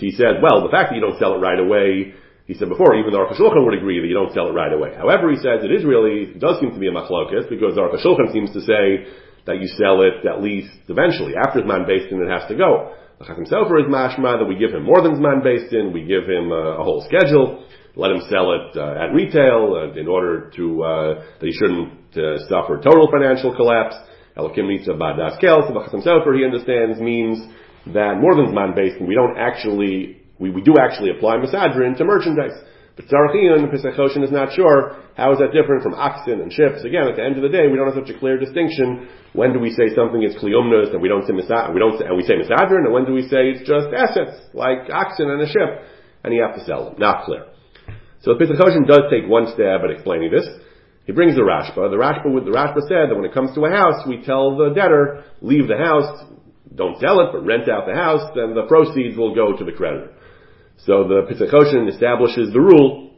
He 0.01 0.13
said, 0.13 0.41
well, 0.41 0.65
the 0.65 0.73
fact 0.73 0.91
that 0.91 0.97
you 0.97 1.05
don't 1.05 1.19
sell 1.21 1.37
it 1.37 1.45
right 1.45 1.61
away, 1.61 2.15
he 2.47 2.55
said 2.55 2.71
before, 2.73 2.97
even 2.97 3.13
the 3.13 3.19
Aruch 3.21 3.37
HaShulchan 3.37 3.65
would 3.69 3.77
agree 3.77 4.01
that 4.01 4.09
you 4.09 4.17
don't 4.17 4.33
sell 4.33 4.49
it 4.49 4.57
right 4.57 4.73
away. 4.73 4.97
However, 4.97 5.29
he 5.29 5.37
says 5.37 5.61
it 5.61 5.71
is 5.71 5.85
really, 5.85 6.33
it 6.33 6.41
does 6.41 6.59
seem 6.59 6.73
to 6.73 6.81
be 6.81 6.89
a 6.89 6.93
machlokas, 6.93 7.53
because 7.53 7.77
the 7.77 7.85
Aruch 7.85 8.33
seems 8.33 8.49
to 8.57 8.65
say 8.65 9.05
that 9.45 9.61
you 9.61 9.69
sell 9.77 10.01
it 10.01 10.25
at 10.25 10.41
least 10.41 10.73
eventually. 10.89 11.37
After 11.37 11.61
Zman 11.61 11.87
based 11.87 12.09
in, 12.09 12.17
it 12.25 12.33
has 12.33 12.49
to 12.49 12.57
go. 12.57 12.97
The 13.21 13.29
Chasim 13.29 13.45
Sofer 13.45 13.77
is 13.85 13.93
mashma 13.93 14.41
that 14.41 14.49
we 14.49 14.57
give 14.57 14.73
him 14.73 14.85
more 14.85 15.03
than 15.05 15.21
Zman 15.21 15.45
based 15.45 15.75
in, 15.75 15.93
we 15.93 16.09
give 16.09 16.25
him 16.25 16.49
a, 16.49 16.81
a 16.81 16.83
whole 16.83 17.05
schedule 17.05 17.61
let 17.99 18.13
him 18.13 18.23
sell 18.31 18.55
it 18.55 18.77
uh, 18.79 19.05
at 19.05 19.13
retail 19.13 19.75
uh, 19.75 19.99
in 19.99 20.07
order 20.07 20.51
to 20.55 20.83
uh, 20.83 21.15
that 21.41 21.47
he 21.47 21.53
shouldn't 21.53 22.17
uh, 22.17 22.39
suffer 22.49 22.79
total 22.79 23.11
financial 23.11 23.55
collapse. 23.55 23.97
Elokim 24.39 24.71
Nitza 24.71 24.95
Badas 24.95 25.35
Kel, 25.41 25.67
so 25.67 26.33
he 26.33 26.45
understands 26.45 27.01
means 27.01 27.43
that 27.93 28.23
more 28.23 28.37
than 28.37 28.55
man 28.55 28.73
based, 28.73 29.03
we 29.03 29.15
don't 29.15 29.37
actually, 29.37 30.23
we, 30.39 30.51
we 30.51 30.63
do 30.63 30.77
actually 30.79 31.11
apply 31.11 31.37
misadrin 31.43 31.99
to 31.99 32.05
merchandise. 32.05 32.55
But 32.95 33.07
Tzarachiyun, 33.07 33.67
Pischei 33.73 33.99
Choshen 33.99 34.23
is 34.23 34.31
not 34.31 34.55
sure. 34.55 35.03
How 35.17 35.33
is 35.33 35.39
that 35.39 35.51
different 35.51 35.83
from 35.83 35.95
oxen 35.95 36.41
and 36.41 36.53
ships? 36.53 36.85
Again, 36.85 37.07
at 37.09 37.17
the 37.17 37.25
end 37.25 37.35
of 37.37 37.43
the 37.43 37.49
day, 37.49 37.67
we 37.67 37.77
don't 37.77 37.87
have 37.87 37.99
such 37.99 38.15
a 38.15 38.19
clear 38.19 38.39
distinction. 38.39 39.09
When 39.33 39.53
do 39.53 39.59
we 39.59 39.71
say 39.71 39.95
something 39.95 40.23
is 40.23 40.35
kliyumnas 40.37 40.93
and 40.93 41.03
we 41.03 41.09
don't 41.09 41.27
say 41.27 41.33
misad, 41.33 41.75
we 41.75 41.81
don't 41.81 41.99
say, 41.99 42.07
and 42.07 42.17
we 42.17 42.23
say 42.23 42.35
misadrin, 42.35 42.87
and 42.87 42.93
when 42.93 43.07
do 43.07 43.13
we 43.13 43.23
say 43.23 43.51
it's 43.51 43.67
just 43.67 43.91
assets, 43.91 44.39
like 44.55 44.87
oxen 44.93 45.31
and 45.31 45.43
a 45.43 45.47
ship, 45.47 45.83
and 46.23 46.35
you 46.35 46.43
have 46.43 46.55
to 46.55 46.65
sell 46.65 46.87
them? 46.87 46.95
Not 46.99 47.25
clear. 47.25 47.47
So 48.23 48.35
the 48.35 48.39
Pesach 48.39 48.59
does 48.87 49.11
take 49.11 49.29
one 49.29 49.47
stab 49.55 49.85
at 49.85 49.91
explaining 49.91 50.31
this. 50.31 50.47
He 51.07 51.13
brings 51.13 51.37
the 51.37 51.43
Rashba. 51.43 51.89
The 51.89 51.97
Rashba, 51.97 52.45
the 52.45 52.51
Rashba 52.51 52.83
said 52.83 53.09
that 53.09 53.17
when 53.17 53.25
it 53.25 53.33
comes 53.33 53.55
to 53.55 53.65
a 53.65 53.71
house, 53.71 54.07
we 54.07 54.23
tell 54.25 54.57
the 54.57 54.71
debtor, 54.75 55.25
leave 55.41 55.69
the 55.69 55.79
house, 55.79 56.25
don't 56.75 57.01
sell 57.01 57.21
it, 57.21 57.33
but 57.33 57.47
rent 57.47 57.69
out 57.69 57.87
the 57.87 57.95
house, 57.95 58.31
then 58.35 58.55
the 58.55 58.67
proceeds 58.69 59.17
will 59.17 59.35
go 59.35 59.57
to 59.57 59.65
the 59.65 59.73
creditor. 59.73 60.13
So 60.85 61.09
the 61.09 61.23
Pesach 61.29 61.49
establishes 61.49 62.53
the 62.53 62.61
rule 62.61 63.15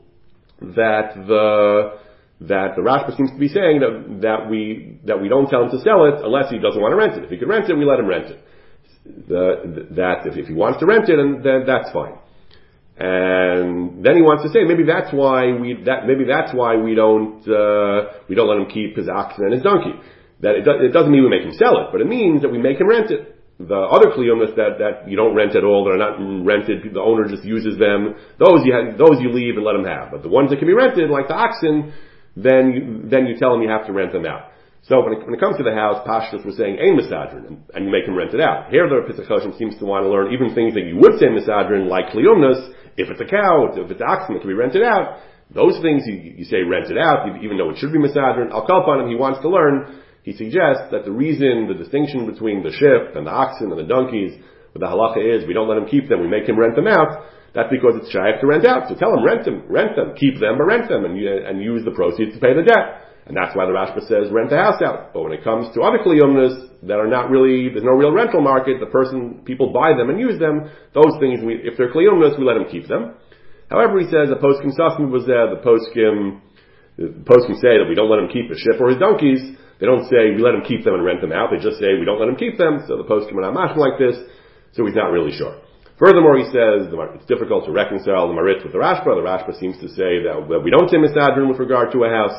that 0.60 1.14
the 1.26 1.98
that 2.42 2.72
the 2.74 2.80
Rashba 2.80 3.16
seems 3.16 3.30
to 3.32 3.38
be 3.38 3.48
saying 3.48 3.80
that, 3.80 4.20
that 4.22 4.48
we 4.48 5.00
that 5.04 5.20
we 5.20 5.28
don't 5.28 5.48
tell 5.48 5.64
him 5.64 5.70
to 5.70 5.80
sell 5.80 6.06
it 6.06 6.24
unless 6.24 6.50
he 6.50 6.58
doesn't 6.58 6.80
want 6.80 6.92
to 6.92 6.96
rent 6.96 7.18
it. 7.18 7.24
If 7.24 7.30
he 7.30 7.36
can 7.36 7.48
rent 7.48 7.68
it, 7.68 7.74
we 7.76 7.84
let 7.84 7.98
him 7.98 8.06
rent 8.06 8.26
it. 8.26 8.44
The, 9.28 9.88
that 9.96 10.26
if, 10.26 10.36
if 10.36 10.46
he 10.46 10.54
wants 10.54 10.80
to 10.80 10.86
rent 10.86 11.08
it, 11.08 11.18
and 11.18 11.42
then 11.44 11.64
that's 11.66 11.90
fine. 11.92 12.16
And 13.00 14.04
then 14.04 14.12
he 14.12 14.20
wants 14.20 14.44
to 14.44 14.52
say 14.52 14.68
maybe 14.68 14.84
that's 14.84 15.08
why 15.08 15.56
we 15.56 15.72
that 15.88 16.04
maybe 16.04 16.28
that's 16.28 16.52
why 16.52 16.76
we 16.76 16.92
don't 16.94 17.40
uh, 17.48 18.20
we 18.28 18.36
don't 18.36 18.44
let 18.44 18.60
him 18.60 18.68
keep 18.68 18.92
his 18.92 19.08
oxen 19.08 19.48
and 19.48 19.54
his 19.56 19.62
donkey. 19.64 19.96
That 20.44 20.60
it, 20.60 20.64
do, 20.68 20.72
it 20.84 20.92
doesn't 20.92 21.08
mean 21.08 21.24
we 21.24 21.32
make 21.32 21.40
him 21.40 21.56
sell 21.56 21.80
it, 21.80 21.88
but 21.92 22.02
it 22.02 22.06
means 22.06 22.42
that 22.42 22.52
we 22.52 22.60
make 22.60 22.76
him 22.76 22.88
rent 22.88 23.10
it. 23.10 23.40
The 23.56 23.88
other 23.88 24.12
kliyumas 24.12 24.52
that 24.56 24.76
that 24.84 25.08
you 25.08 25.16
don't 25.16 25.34
rent 25.34 25.56
at 25.56 25.64
all, 25.64 25.88
that 25.88 25.96
are 25.96 26.04
not 26.12 26.20
rented, 26.44 26.92
the 26.92 27.00
owner 27.00 27.24
just 27.24 27.42
uses 27.42 27.78
them. 27.78 28.20
Those 28.36 28.68
you 28.68 28.76
have, 28.76 28.98
those 29.00 29.16
you 29.16 29.32
leave 29.32 29.56
and 29.56 29.64
let 29.64 29.76
him 29.76 29.84
have. 29.88 30.12
But 30.12 30.20
the 30.20 30.28
ones 30.28 30.50
that 30.50 30.58
can 30.58 30.68
be 30.68 30.76
rented, 30.76 31.08
like 31.08 31.28
the 31.28 31.40
oxen, 31.40 31.94
then 32.36 32.72
you, 32.72 33.08
then 33.08 33.24
you 33.24 33.40
tell 33.40 33.54
him 33.54 33.62
you 33.62 33.70
have 33.70 33.86
to 33.86 33.94
rent 33.94 34.12
them 34.12 34.26
out. 34.26 34.49
So 34.82 35.04
when 35.04 35.12
it, 35.12 35.26
when 35.26 35.34
it 35.34 35.40
comes 35.40 35.56
to 35.58 35.62
the 35.62 35.76
house, 35.76 36.00
Pashtus 36.08 36.44
was 36.44 36.56
saying 36.56 36.80
a 36.80 36.88
misadrin, 36.96 37.46
and, 37.46 37.56
and 37.74 37.84
you 37.84 37.92
make 37.92 38.08
him 38.08 38.16
rent 38.16 38.32
it 38.32 38.40
out. 38.40 38.70
Here 38.70 38.88
the 38.88 39.04
Pesach 39.04 39.28
seems 39.58 39.76
to 39.78 39.84
want 39.84 40.04
to 40.04 40.10
learn 40.10 40.32
even 40.32 40.54
things 40.54 40.72
that 40.74 40.88
you 40.88 40.96
would 40.96 41.20
say 41.20 41.28
misadrin, 41.28 41.88
like 41.88 42.08
kliyumnas, 42.16 42.72
if 42.96 43.10
it's 43.10 43.20
a 43.20 43.28
cow, 43.28 43.68
if 43.76 43.90
it's 43.90 44.00
oxen, 44.00 44.36
it 44.36 44.40
can 44.40 44.48
be 44.48 44.54
rented 44.54 44.82
out. 44.82 45.20
Those 45.52 45.78
things 45.82 46.04
you, 46.06 46.14
you 46.14 46.44
say 46.44 46.62
rent 46.62 46.90
it 46.90 46.98
out, 46.98 47.28
even 47.42 47.58
though 47.58 47.70
it 47.70 47.78
should 47.78 47.92
be 47.92 47.98
misadrin. 47.98 48.52
I'll 48.52 48.66
call 48.66 48.82
upon 48.82 49.00
him. 49.00 49.08
He 49.08 49.16
wants 49.16 49.40
to 49.42 49.48
learn. 49.48 50.00
He 50.22 50.32
suggests 50.32 50.92
that 50.92 51.04
the 51.04 51.12
reason, 51.12 51.66
the 51.68 51.74
distinction 51.74 52.26
between 52.26 52.62
the 52.62 52.72
ship 52.72 53.16
and 53.16 53.26
the 53.26 53.32
oxen 53.32 53.72
and 53.72 53.78
the 53.78 53.88
donkeys, 53.88 54.32
the 54.74 54.86
halacha 54.86 55.18
is 55.18 55.46
we 55.46 55.54
don't 55.54 55.68
let 55.68 55.78
him 55.78 55.88
keep 55.88 56.08
them, 56.08 56.20
we 56.20 56.28
make 56.28 56.48
him 56.48 56.58
rent 56.58 56.76
them 56.76 56.86
out. 56.86 57.26
That's 57.54 57.70
because 57.70 57.94
it's 57.96 58.10
shy 58.12 58.30
to 58.38 58.46
rent 58.46 58.64
out. 58.64 58.88
So 58.88 58.94
tell 58.94 59.12
him 59.12 59.24
rent 59.24 59.44
them, 59.44 59.64
rent 59.66 59.96
them, 59.96 60.14
keep 60.14 60.38
them, 60.38 60.56
but 60.56 60.64
rent 60.64 60.88
them, 60.88 61.04
and, 61.04 61.18
and 61.18 61.60
use 61.60 61.84
the 61.84 61.90
proceeds 61.90 62.34
to 62.34 62.40
pay 62.40 62.54
the 62.54 62.62
debt. 62.62 63.09
And 63.26 63.36
that's 63.36 63.54
why 63.54 63.66
the 63.66 63.76
Rashba 63.76 64.00
says 64.08 64.32
rent 64.32 64.50
the 64.50 64.56
house 64.56 64.82
out. 64.82 65.12
But 65.12 65.22
when 65.22 65.32
it 65.32 65.44
comes 65.44 65.72
to 65.74 65.82
other 65.82 65.98
kliyumnas 65.98 66.82
that 66.88 66.98
are 66.98 67.06
not 67.06 67.30
really, 67.30 67.68
there's 67.68 67.84
no 67.84 67.94
real 67.94 68.10
rental 68.10 68.40
market, 68.40 68.80
the 68.80 68.90
person, 68.90 69.42
people 69.44 69.72
buy 69.72 69.94
them 69.94 70.10
and 70.10 70.18
use 70.18 70.40
them, 70.40 70.70
those 70.94 71.14
things, 71.20 71.38
we, 71.44 71.60
if 71.62 71.76
they're 71.76 71.92
kliyumnas, 71.92 72.38
we 72.38 72.44
let 72.44 72.58
them 72.58 72.66
keep 72.70 72.88
them. 72.88 73.14
However, 73.70 74.00
he 74.00 74.10
says 74.10 74.32
the 74.32 74.40
poskim 74.42 74.74
sasmi 74.74 75.06
was 75.06 75.26
there, 75.30 75.46
the 75.46 75.62
poskim, 75.62 76.42
the 76.98 77.14
poskim 77.22 77.54
say 77.62 77.78
that 77.78 77.86
we 77.86 77.94
don't 77.94 78.10
let 78.10 78.18
him 78.18 78.32
keep 78.32 78.50
a 78.50 78.58
ship 78.58 78.82
or 78.82 78.90
his 78.90 78.98
donkeys. 78.98 79.40
They 79.78 79.86
don't 79.86 80.10
say 80.10 80.34
we 80.34 80.42
let 80.42 80.58
him 80.58 80.66
keep 80.66 80.84
them 80.84 80.98
and 80.98 81.04
rent 81.04 81.22
them 81.22 81.32
out. 81.32 81.54
They 81.54 81.62
just 81.62 81.78
say 81.78 81.96
we 81.96 82.04
don't 82.04 82.20
let 82.20 82.28
him 82.28 82.36
keep 82.36 82.58
them. 82.58 82.84
So 82.84 82.98
the 82.98 83.06
poskim 83.06 83.38
are 83.38 83.46
not 83.46 83.56
mashing 83.56 83.80
like 83.80 83.96
this. 83.96 84.18
So 84.74 84.84
he's 84.84 84.98
not 84.98 85.14
really 85.14 85.32
sure. 85.32 85.56
Furthermore, 86.00 86.36
he 86.36 86.48
says 86.48 86.88
it's 86.88 87.28
difficult 87.28 87.64
to 87.66 87.72
reconcile 87.72 88.28
the 88.28 88.34
Marit 88.34 88.64
with 88.64 88.72
the 88.72 88.80
Rashba. 88.80 89.12
The 89.16 89.24
Rashba 89.24 89.52
seems 89.60 89.76
to 89.84 89.88
say 89.92 90.24
that, 90.24 90.48
that 90.48 90.60
we 90.64 90.72
don't 90.72 90.88
say 90.88 90.96
misadrin 90.96 91.48
with 91.48 91.60
regard 91.60 91.92
to 91.92 92.04
a 92.04 92.10
house. 92.10 92.36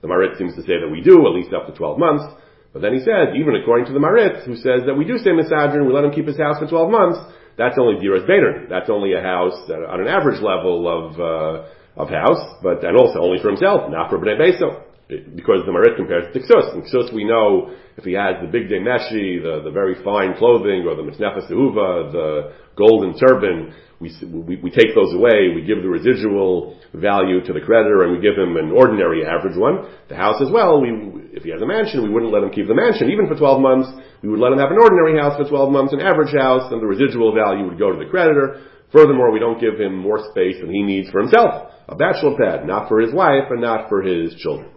The 0.00 0.08
Marit 0.08 0.38
seems 0.38 0.54
to 0.56 0.62
say 0.62 0.78
that 0.80 0.90
we 0.90 1.00
do, 1.00 1.26
at 1.26 1.34
least 1.34 1.52
up 1.52 1.66
to 1.66 1.74
12 1.74 1.98
months. 1.98 2.24
But 2.72 2.82
then 2.82 2.94
he 2.94 3.00
said, 3.00 3.34
even 3.34 3.56
according 3.56 3.86
to 3.86 3.92
the 3.92 4.00
Marit, 4.00 4.44
who 4.44 4.54
says 4.54 4.86
that 4.86 4.94
we 4.94 5.04
do 5.04 5.18
say 5.18 5.30
misadrin, 5.30 5.86
we 5.86 5.92
let 5.92 6.04
him 6.04 6.12
keep 6.12 6.26
his 6.26 6.38
house 6.38 6.58
for 6.58 6.66
12 6.66 6.90
months, 6.90 7.18
that's 7.56 7.76
only 7.78 7.98
Diras 7.98 8.26
Bader. 8.26 8.66
That's 8.70 8.88
only 8.88 9.14
a 9.14 9.20
house 9.20 9.58
on 9.68 10.00
an 10.00 10.06
average 10.06 10.40
level 10.40 10.86
of, 10.86 11.18
uh, 11.18 12.00
of 12.00 12.08
house, 12.08 12.62
but, 12.62 12.84
and 12.84 12.96
also 12.96 13.18
only 13.18 13.42
for 13.42 13.48
himself, 13.48 13.90
not 13.90 14.10
for 14.10 14.18
Bnei 14.18 14.38
Beso 14.38 14.87
because 15.08 15.64
the 15.64 15.72
Marit 15.72 15.96
compares 15.96 16.32
to 16.32 16.40
Ksus. 16.40 16.74
In 16.74 16.82
Ksus 16.82 17.12
we 17.12 17.24
know 17.24 17.72
if 17.96 18.04
he 18.04 18.12
has 18.12 18.36
the 18.40 18.46
big 18.46 18.68
day 18.68 18.78
meshi, 18.78 19.40
the, 19.40 19.64
the 19.64 19.72
very 19.72 19.96
fine 20.04 20.36
clothing, 20.36 20.84
or 20.84 20.94
the 20.94 21.02
mitznefes 21.02 21.48
uva, 21.50 22.12
the 22.12 22.52
golden 22.76 23.16
turban, 23.18 23.74
we, 23.98 24.14
we, 24.22 24.54
we 24.62 24.70
take 24.70 24.94
those 24.94 25.10
away, 25.14 25.50
we 25.50 25.66
give 25.66 25.82
the 25.82 25.90
residual 25.90 26.78
value 26.94 27.42
to 27.42 27.52
the 27.52 27.58
creditor, 27.58 28.04
and 28.04 28.14
we 28.14 28.22
give 28.22 28.38
him 28.38 28.54
an 28.54 28.70
ordinary 28.70 29.26
average 29.26 29.56
one. 29.56 29.90
The 30.08 30.14
house 30.14 30.40
as 30.40 30.52
well, 30.52 30.80
we, 30.80 30.92
if 31.34 31.42
he 31.42 31.50
has 31.50 31.60
a 31.60 31.66
mansion, 31.66 32.04
we 32.04 32.12
wouldn't 32.12 32.30
let 32.30 32.44
him 32.44 32.52
keep 32.54 32.68
the 32.68 32.78
mansion 32.78 33.10
even 33.10 33.26
for 33.26 33.34
12 33.34 33.60
months. 33.60 33.90
We 34.22 34.28
would 34.28 34.38
let 34.38 34.52
him 34.52 34.62
have 34.62 34.70
an 34.70 34.78
ordinary 34.78 35.18
house 35.18 35.34
for 35.34 35.48
12 35.48 35.72
months, 35.72 35.92
an 35.92 36.00
average 36.00 36.36
house, 36.36 36.70
and 36.70 36.78
the 36.78 36.86
residual 36.86 37.34
value 37.34 37.66
would 37.66 37.80
go 37.80 37.90
to 37.90 37.98
the 37.98 38.10
creditor. 38.10 38.62
Furthermore, 38.92 39.32
we 39.32 39.40
don't 39.40 39.60
give 39.60 39.80
him 39.80 39.98
more 39.98 40.22
space 40.30 40.56
than 40.60 40.70
he 40.70 40.82
needs 40.82 41.10
for 41.10 41.20
himself. 41.20 41.72
A 41.88 41.96
bachelor 41.96 42.36
pad, 42.38 42.66
not 42.66 42.88
for 42.88 43.00
his 43.00 43.12
wife 43.12 43.50
and 43.50 43.60
not 43.60 43.88
for 43.88 44.02
his 44.02 44.34
children. 44.36 44.70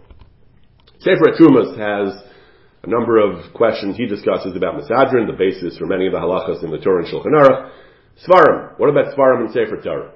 Sefer 1.02 1.34
Trumas 1.34 1.74
has 1.82 2.14
a 2.84 2.88
number 2.88 3.18
of 3.18 3.52
questions 3.54 3.96
he 3.96 4.06
discusses 4.06 4.54
about 4.54 4.78
Misadrin, 4.78 5.26
the 5.26 5.34
basis 5.36 5.76
for 5.76 5.86
many 5.86 6.06
of 6.06 6.12
the 6.12 6.18
halachas 6.18 6.62
in 6.62 6.70
the 6.70 6.78
Tur 6.78 7.00
and 7.00 7.08
Shulchan 7.08 7.34
Aruch. 7.34 7.70
Svarim. 8.22 8.78
What 8.78 8.88
about 8.88 9.12
Svarim 9.18 9.46
and 9.46 9.50
Sefer 9.50 9.82
Torah? 9.82 10.12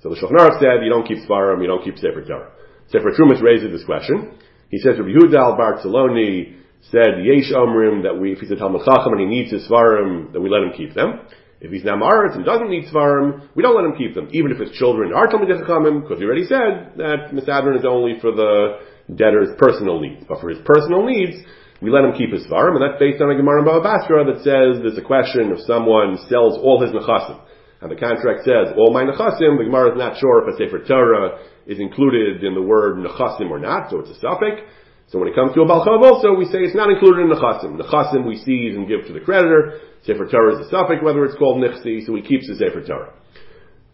So 0.00 0.08
the 0.08 0.16
Shulchan 0.16 0.40
Aruch 0.40 0.58
said, 0.58 0.80
you 0.82 0.88
don't 0.88 1.06
keep 1.06 1.18
Svarim, 1.28 1.60
you 1.60 1.68
don't 1.68 1.84
keep 1.84 1.98
Sefer 1.98 2.24
Torah. 2.24 2.52
Sefer 2.88 3.12
Trumas 3.12 3.42
raises 3.42 3.70
this 3.70 3.84
question. 3.84 4.32
He 4.70 4.78
says, 4.78 4.96
Rabbi 4.96 5.12
Yehuda 5.12 5.36
al 5.36 5.58
Barceloni 5.60 6.56
said, 6.90 7.20
Yesh 7.20 7.52
Omrim, 7.52 8.04
that 8.04 8.16
we, 8.18 8.32
if 8.32 8.38
he's 8.38 8.50
a 8.50 8.56
Talmud 8.56 8.80
Chacham 8.86 9.12
and 9.12 9.20
he 9.20 9.26
needs 9.26 9.52
his 9.52 9.68
Svarim, 9.68 10.32
that 10.32 10.40
we 10.40 10.48
let 10.48 10.62
him 10.62 10.72
keep 10.74 10.94
them. 10.94 11.20
If 11.60 11.70
he's 11.70 11.84
Namaretz 11.84 12.36
and 12.36 12.46
doesn't 12.46 12.70
need 12.70 12.86
Svarim, 12.88 13.46
we 13.54 13.62
don't 13.62 13.76
let 13.76 13.84
him 13.84 13.98
keep 13.98 14.14
them, 14.14 14.30
even 14.32 14.52
if 14.52 14.58
his 14.58 14.70
children 14.72 15.12
are 15.12 15.26
Talmud 15.26 15.50
Chachamim, 15.50 16.00
because 16.00 16.18
he 16.18 16.24
already 16.24 16.46
said 16.46 16.96
that 16.96 17.28
Misadrin 17.36 17.78
is 17.78 17.84
only 17.84 18.18
for 18.22 18.32
the 18.32 18.88
debtor's 19.16 19.54
personal 19.58 20.00
needs. 20.00 20.24
But 20.28 20.40
for 20.40 20.50
his 20.50 20.58
personal 20.64 21.06
needs, 21.06 21.36
we 21.80 21.90
let 21.90 22.04
him 22.04 22.12
keep 22.12 22.32
his 22.32 22.44
svarim, 22.44 22.76
and 22.76 22.84
that's 22.84 23.00
based 23.00 23.22
on 23.22 23.30
a 23.30 23.36
Gemara 23.36 23.60
in 23.60 23.66
Baba 23.66 23.80
Basra 23.80 24.24
that 24.28 24.44
says 24.44 24.84
there's 24.84 25.00
a 25.00 25.06
question 25.06 25.48
if 25.48 25.64
someone 25.64 26.20
sells 26.28 26.60
all 26.60 26.80
his 26.80 26.92
nechasim. 26.92 27.40
And 27.80 27.90
the 27.90 27.96
contract 27.96 28.44
says, 28.44 28.76
all 28.76 28.92
my 28.92 29.08
nechasim, 29.08 29.56
the 29.56 29.64
Gemara 29.64 29.96
is 29.96 29.98
not 29.98 30.20
sure 30.20 30.44
if 30.44 30.52
a 30.52 30.56
Sefer 30.60 30.84
Torah 30.84 31.40
is 31.64 31.80
included 31.80 32.44
in 32.44 32.52
the 32.52 32.60
word 32.60 33.00
nechasim 33.00 33.48
or 33.48 33.58
not, 33.58 33.88
so 33.88 34.00
it's 34.00 34.12
a 34.12 34.20
suffix. 34.20 34.60
So 35.08 35.18
when 35.18 35.26
it 35.26 35.34
comes 35.34 35.54
to 35.54 35.62
a 35.62 35.66
Balchav 35.66 36.04
also, 36.04 36.36
we 36.36 36.44
say 36.44 36.60
it's 36.60 36.76
not 36.76 36.92
included 36.92 37.24
in 37.24 37.32
nechasim. 37.32 37.80
Nechasim 37.80 38.28
we 38.28 38.36
seize 38.36 38.76
and 38.76 38.86
give 38.86 39.06
to 39.08 39.12
the 39.12 39.24
creditor. 39.24 39.80
Sefer 40.04 40.28
Torah 40.28 40.60
is 40.60 40.66
a 40.66 40.70
suffix, 40.70 41.02
whether 41.02 41.24
it's 41.24 41.36
called 41.36 41.64
nichsi, 41.64 42.04
so 42.04 42.14
he 42.14 42.22
keeps 42.22 42.46
the 42.46 42.56
Sefer 42.56 42.84
Torah. 42.84 43.12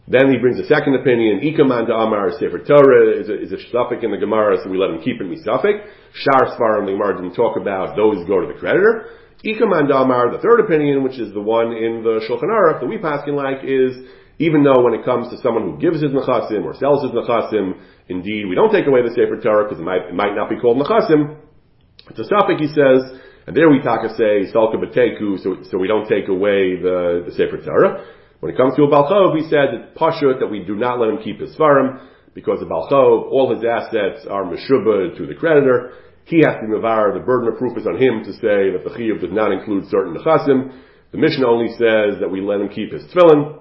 Then 0.09 0.31
he 0.31 0.39
brings 0.39 0.59
a 0.61 0.67
second 0.67 0.95
opinion. 0.95 1.43
Ikaman 1.43 1.87
to 1.91 1.95
Amar 1.95 2.31
Sefer 2.39 2.63
Torah 2.63 3.19
is 3.19 3.29
a, 3.29 3.43
is 3.43 3.51
a 3.51 3.59
in 3.59 4.11
the 4.15 4.23
Gemara, 4.23 4.57
so 4.63 4.71
we 4.71 4.79
let 4.79 4.91
him 4.91 5.03
keep 5.03 5.21
it 5.21 5.27
misafik. 5.27 5.83
Shar 6.15 6.55
Svarim, 6.55 6.87
the 6.87 6.95
Gemara 6.95 7.19
didn't 7.19 7.35
talk 7.35 7.59
about, 7.59 7.97
those 7.97 8.23
go 8.29 8.41
to 8.41 8.47
the 8.47 8.59
creditor. 8.59 9.11
Ikaman 9.45 9.89
to 9.89 9.99
Amar, 9.99 10.31
the 10.31 10.39
third 10.39 10.61
opinion, 10.61 11.03
which 11.03 11.19
is 11.19 11.35
the 11.35 11.43
one 11.43 11.75
in 11.75 12.07
the 12.07 12.23
Shulchan 12.31 12.47
Aruch 12.47 12.81
that 12.81 12.87
we 12.87 12.99
paskin 12.99 13.35
like, 13.35 13.67
is 13.67 13.99
even 14.39 14.63
though 14.63 14.79
when 14.83 14.95
it 14.95 15.05
comes 15.05 15.29
to 15.31 15.41
someone 15.43 15.65
who 15.65 15.79
gives 15.83 16.01
his 16.01 16.13
nechasim 16.13 16.63
or 16.63 16.75
sells 16.79 17.03
his 17.03 17.11
nechasim, 17.11 17.75
indeed 18.09 18.47
we 18.47 18.55
don't 18.55 18.71
take 18.71 18.87
away 18.87 19.03
the 19.03 19.11
Sefer 19.11 19.41
Torah 19.43 19.65
because 19.65 19.81
it 19.81 19.85
might, 19.85 20.07
it 20.07 20.15
might 20.15 20.37
not 20.37 20.49
be 20.49 20.57
called 20.61 20.79
nechasim. 20.79 21.37
It's 22.11 22.21
a 22.21 22.29
safek, 22.31 22.61
he 22.61 22.69
says, 22.69 23.19
and 23.47 23.57
there 23.57 23.69
we 23.69 23.83
taka 23.83 24.15
say, 24.15 24.47
salka 24.55 24.79
beteku, 24.79 25.43
so, 25.43 25.57
so 25.71 25.79
we 25.79 25.89
don't 25.89 26.07
take 26.07 26.29
away 26.29 26.79
the, 26.79 27.27
the 27.27 27.33
Sefer 27.33 27.59
Torah. 27.59 28.07
When 28.41 28.53
it 28.53 28.57
comes 28.57 28.77
to 28.77 28.85
a 28.85 28.89
Balchov, 28.89 29.33
we 29.33 29.49
said 29.49 29.73
that 29.73 29.97
Pashut, 29.97 30.41
that 30.41 30.51
we 30.51 30.61
do 30.61 30.77
not 30.77 31.01
let 31.01 31.09
him 31.09 31.19
keep 31.25 31.41
his 31.41 31.57
Svarim, 31.57 32.01
because 32.35 32.61
the 32.61 32.67
Balchov, 32.67 33.33
all 33.33 33.55
his 33.55 33.65
assets 33.65 34.27
are 34.29 34.45
Meshubah 34.45 35.17
to 35.17 35.27
the 35.27 35.35
creditor. 35.35 35.93
He 36.25 36.45
has 36.45 36.61
to 36.61 36.67
be 36.69 36.77
Mavar, 36.77 37.15
the 37.15 37.25
burden 37.25 37.49
of 37.49 37.57
proof 37.57 37.79
is 37.79 37.87
on 37.87 37.97
him 37.97 38.25
to 38.25 38.33
say 38.35 38.75
that 38.77 38.85
the 38.85 38.93
Chiyuv 38.93 39.23
does 39.23 39.33
not 39.33 39.53
include 39.53 39.89
certain 39.89 40.13
Nechasim. 40.13 40.75
The 41.13 41.19
Mishnah 41.19 41.49
only 41.49 41.73
says 41.81 42.21
that 42.21 42.29
we 42.29 42.43
let 42.43 42.61
him 42.61 42.69
keep 42.69 42.93
his 42.93 43.09
Tefillin. 43.09 43.57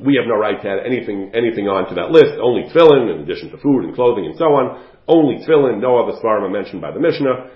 We 0.00 0.16
have 0.18 0.26
no 0.26 0.34
right 0.34 0.60
to 0.60 0.68
add 0.68 0.86
anything, 0.86 1.30
anything 1.34 1.68
on 1.68 1.86
to 1.90 1.94
that 1.94 2.10
list. 2.10 2.40
Only 2.42 2.66
Tefillin, 2.74 3.14
in 3.14 3.22
addition 3.22 3.50
to 3.50 3.58
food 3.58 3.84
and 3.84 3.94
clothing 3.94 4.26
and 4.26 4.34
so 4.34 4.50
on. 4.56 4.82
Only 5.06 5.44
Tefillin, 5.46 5.78
no 5.78 6.02
other 6.02 6.18
Svarim 6.18 6.42
are 6.42 6.50
mentioned 6.50 6.80
by 6.80 6.90
the 6.90 6.98
Mishnah. 6.98 7.54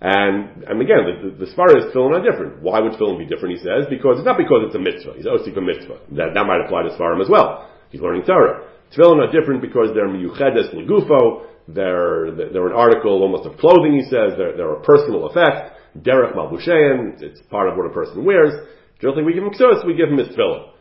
And, 0.00 0.64
and 0.64 0.80
again, 0.80 1.04
the, 1.04 1.14
the, 1.28 1.44
the 1.44 1.48
Svaras 1.52 1.92
tefillin 1.92 2.16
are 2.16 2.24
different. 2.24 2.62
Why 2.62 2.80
would 2.80 2.92
tefillin 2.92 3.18
be 3.18 3.28
different, 3.28 3.58
he 3.58 3.60
says? 3.60 3.84
Because 3.92 4.16
it's 4.16 4.24
not 4.24 4.40
because 4.40 4.64
it's 4.64 4.74
a 4.74 4.80
mitzvah. 4.80 5.12
He's 5.16 5.28
osik 5.28 5.56
a 5.56 5.60
mitzvah. 5.60 6.00
That, 6.16 6.32
that 6.32 6.44
might 6.48 6.64
apply 6.64 6.88
to 6.88 6.96
Svarim 6.96 7.20
as 7.20 7.28
well. 7.28 7.68
He's 7.90 8.00
learning 8.00 8.24
Torah. 8.24 8.64
Tefillin 8.96 9.20
are 9.20 9.30
different 9.30 9.60
because 9.60 9.92
they're 9.92 10.08
miyuchedes 10.08 10.72
legufo. 10.72 11.44
They're, 11.68 12.32
they're 12.32 12.66
an 12.66 12.72
article 12.72 13.20
almost 13.20 13.46
of 13.46 13.58
clothing, 13.58 13.92
he 13.92 14.04
says. 14.08 14.40
They're, 14.40 14.56
they're 14.56 14.72
a 14.72 14.82
personal 14.82 15.26
effect. 15.26 15.76
Derech 16.00 16.34
malbushein. 16.34 17.20
It's 17.20 17.40
part 17.50 17.68
of 17.68 17.76
what 17.76 17.84
a 17.84 17.92
person 17.92 18.24
wears. 18.24 18.54
Like 19.02 19.24
we 19.24 19.34
give 19.34 19.44
him 19.44 19.50
ksus, 19.50 19.84
we 19.86 19.94
give 19.94 20.08
him 20.08 20.18
his 20.18 20.28
tefillin. 20.28 20.72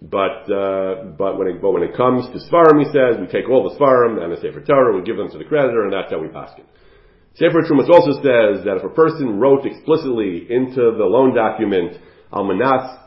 But, 0.00 0.46
uh, 0.46 1.18
but 1.18 1.36
when 1.36 1.48
it, 1.48 1.60
but 1.60 1.72
when 1.72 1.82
it 1.82 1.96
comes 1.96 2.26
to 2.30 2.38
Svarim, 2.46 2.78
he 2.78 2.86
says, 2.94 3.18
we 3.18 3.26
take 3.26 3.50
all 3.50 3.68
the 3.68 3.74
Svarim 3.74 4.22
and 4.22 4.30
the 4.30 4.36
Sefer 4.36 4.60
Torah, 4.60 4.94
we 4.94 5.02
give 5.02 5.16
them 5.16 5.28
to 5.30 5.38
the 5.38 5.44
creditor, 5.44 5.82
and 5.82 5.92
that's 5.92 6.12
how 6.12 6.20
we 6.20 6.28
pass 6.28 6.52
it. 6.56 6.64
Sefer 7.38 7.62
Trumas 7.62 7.86
also 7.86 8.18
says 8.18 8.66
that 8.66 8.82
if 8.82 8.84
a 8.84 8.90
person 8.90 9.38
wrote 9.38 9.64
explicitly 9.64 10.50
into 10.50 10.90
the 10.98 11.06
loan 11.06 11.36
document, 11.36 11.94
Almanas 12.32 12.98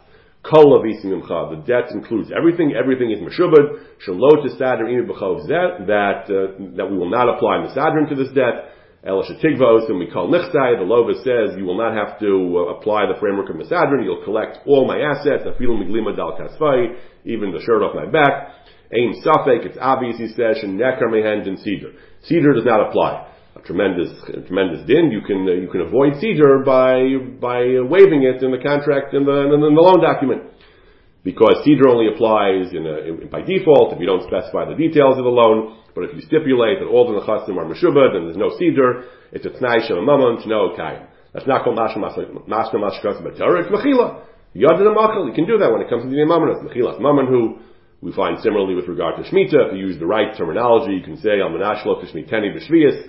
Kol 0.41 0.81
the 0.81 1.63
debt 1.67 1.91
includes 1.91 2.31
everything, 2.31 2.73
everything 2.73 3.11
is 3.11 3.19
Meshubad, 3.19 3.83
Shalot 4.07 4.47
Sadr 4.57 4.87
that, 4.87 6.23
uh, 6.31 6.55
that 6.77 6.87
we 6.89 6.97
will 6.97 7.11
not 7.11 7.27
apply 7.27 7.59
Misadrin 7.59 8.07
to 8.07 8.15
this 8.15 8.31
debt, 8.33 8.71
El 9.03 9.21
Shatigvos, 9.21 9.89
and 9.89 9.99
we 9.99 10.09
call 10.09 10.31
Nichsai, 10.31 10.79
the 10.79 10.87
Lova 10.87 11.13
says 11.27 11.57
you 11.57 11.65
will 11.65 11.77
not 11.77 11.93
have 11.93 12.17
to 12.21 12.55
uh, 12.55 12.77
apply 12.77 13.07
the 13.11 13.19
framework 13.19 13.49
of 13.49 13.57
Misadrin, 13.57 14.03
you'll 14.03 14.23
collect 14.23 14.59
all 14.65 14.87
my 14.87 14.97
assets, 14.97 15.43
Afilu 15.43 15.75
Miglima 15.83 16.15
Dal 16.15 16.39
Kasfai, 16.39 16.95
even 17.25 17.51
the 17.51 17.59
shirt 17.59 17.83
off 17.83 17.93
my 17.93 18.05
back. 18.05 18.47
Aim 18.93 19.13
Safek, 19.23 19.65
it's 19.65 19.77
obvious, 19.79 20.17
he 20.17 20.27
says, 20.27 20.63
Nekar 20.63 21.11
Mehen 21.11 21.47
and 21.47 21.59
Cedar. 21.59 21.91
Cedar 22.23 22.53
does 22.53 22.65
not 22.65 22.87
apply 22.87 23.27
a 23.55 23.59
tremendous, 23.61 24.09
a 24.29 24.41
tremendous 24.41 24.85
din, 24.87 25.11
you 25.11 25.21
can 25.21 25.47
uh, 25.47 25.51
you 25.51 25.69
can 25.69 25.81
avoid 25.81 26.19
cedar 26.19 26.63
by 26.63 27.17
by 27.39 27.79
waiving 27.83 28.23
it 28.23 28.41
in 28.43 28.51
the 28.51 28.61
contract 28.63 29.13
in 29.13 29.25
the 29.25 29.37
in 29.53 29.59
the 29.59 29.67
loan 29.67 30.01
document, 30.01 30.43
because 31.23 31.59
cedar 31.63 31.87
only 31.87 32.07
applies 32.13 32.71
in, 32.71 32.87
a, 32.87 32.95
in, 33.07 33.29
by 33.29 33.41
default 33.41 33.93
if 33.93 33.99
you 33.99 34.07
don't 34.07 34.23
specify 34.23 34.63
the 34.65 34.75
details 34.75 35.17
of 35.17 35.23
the 35.23 35.31
loan. 35.31 35.77
But 35.93 36.05
if 36.07 36.15
you 36.15 36.21
stipulate 36.21 36.79
that 36.79 36.87
all 36.87 37.03
the 37.03 37.19
nechasim 37.19 37.59
are 37.59 37.67
meshubad 37.67 38.15
then 38.15 38.23
there's 38.23 38.39
no 38.39 38.55
cedar, 38.57 39.03
it's 39.31 39.45
a 39.45 39.51
tnai 39.51 39.85
shem 39.87 39.97
mamon 39.99 40.39
no 40.47 40.71
kayim. 40.71 41.07
That's 41.33 41.47
not 41.47 41.63
called 41.63 41.77
mashma 41.77 42.07
mashma 42.47 42.79
mashkas 42.79 43.21
but 43.23 43.37
Torah. 43.37 43.67
It's 43.67 43.71
mechila. 43.71 44.23
Yadin 44.55 44.87
machal. 44.95 45.27
You 45.27 45.33
can 45.33 45.45
do 45.45 45.57
that 45.59 45.71
when 45.71 45.81
it 45.81 45.89
comes 45.89 46.03
to 46.03 46.09
the 46.09 46.15
mamon. 46.23 46.55
It's 46.55 46.63
mechilas 46.63 46.99
mamon 46.99 47.27
who 47.27 47.59
we 48.01 48.11
find 48.13 48.39
similarly 48.41 48.73
with 48.73 48.87
regard 48.87 49.15
to 49.15 49.29
Shemitah, 49.29 49.69
if 49.69 49.73
you 49.73 49.85
use 49.85 49.99
the 49.99 50.07
right 50.07 50.35
terminology, 50.35 50.93
you 50.93 51.03
can 51.03 51.17
say, 51.17 51.39
Al 51.39 51.49
Manashlo 51.49 52.03
Kishmiteni 52.03 52.57
B'Shvias, 52.57 53.07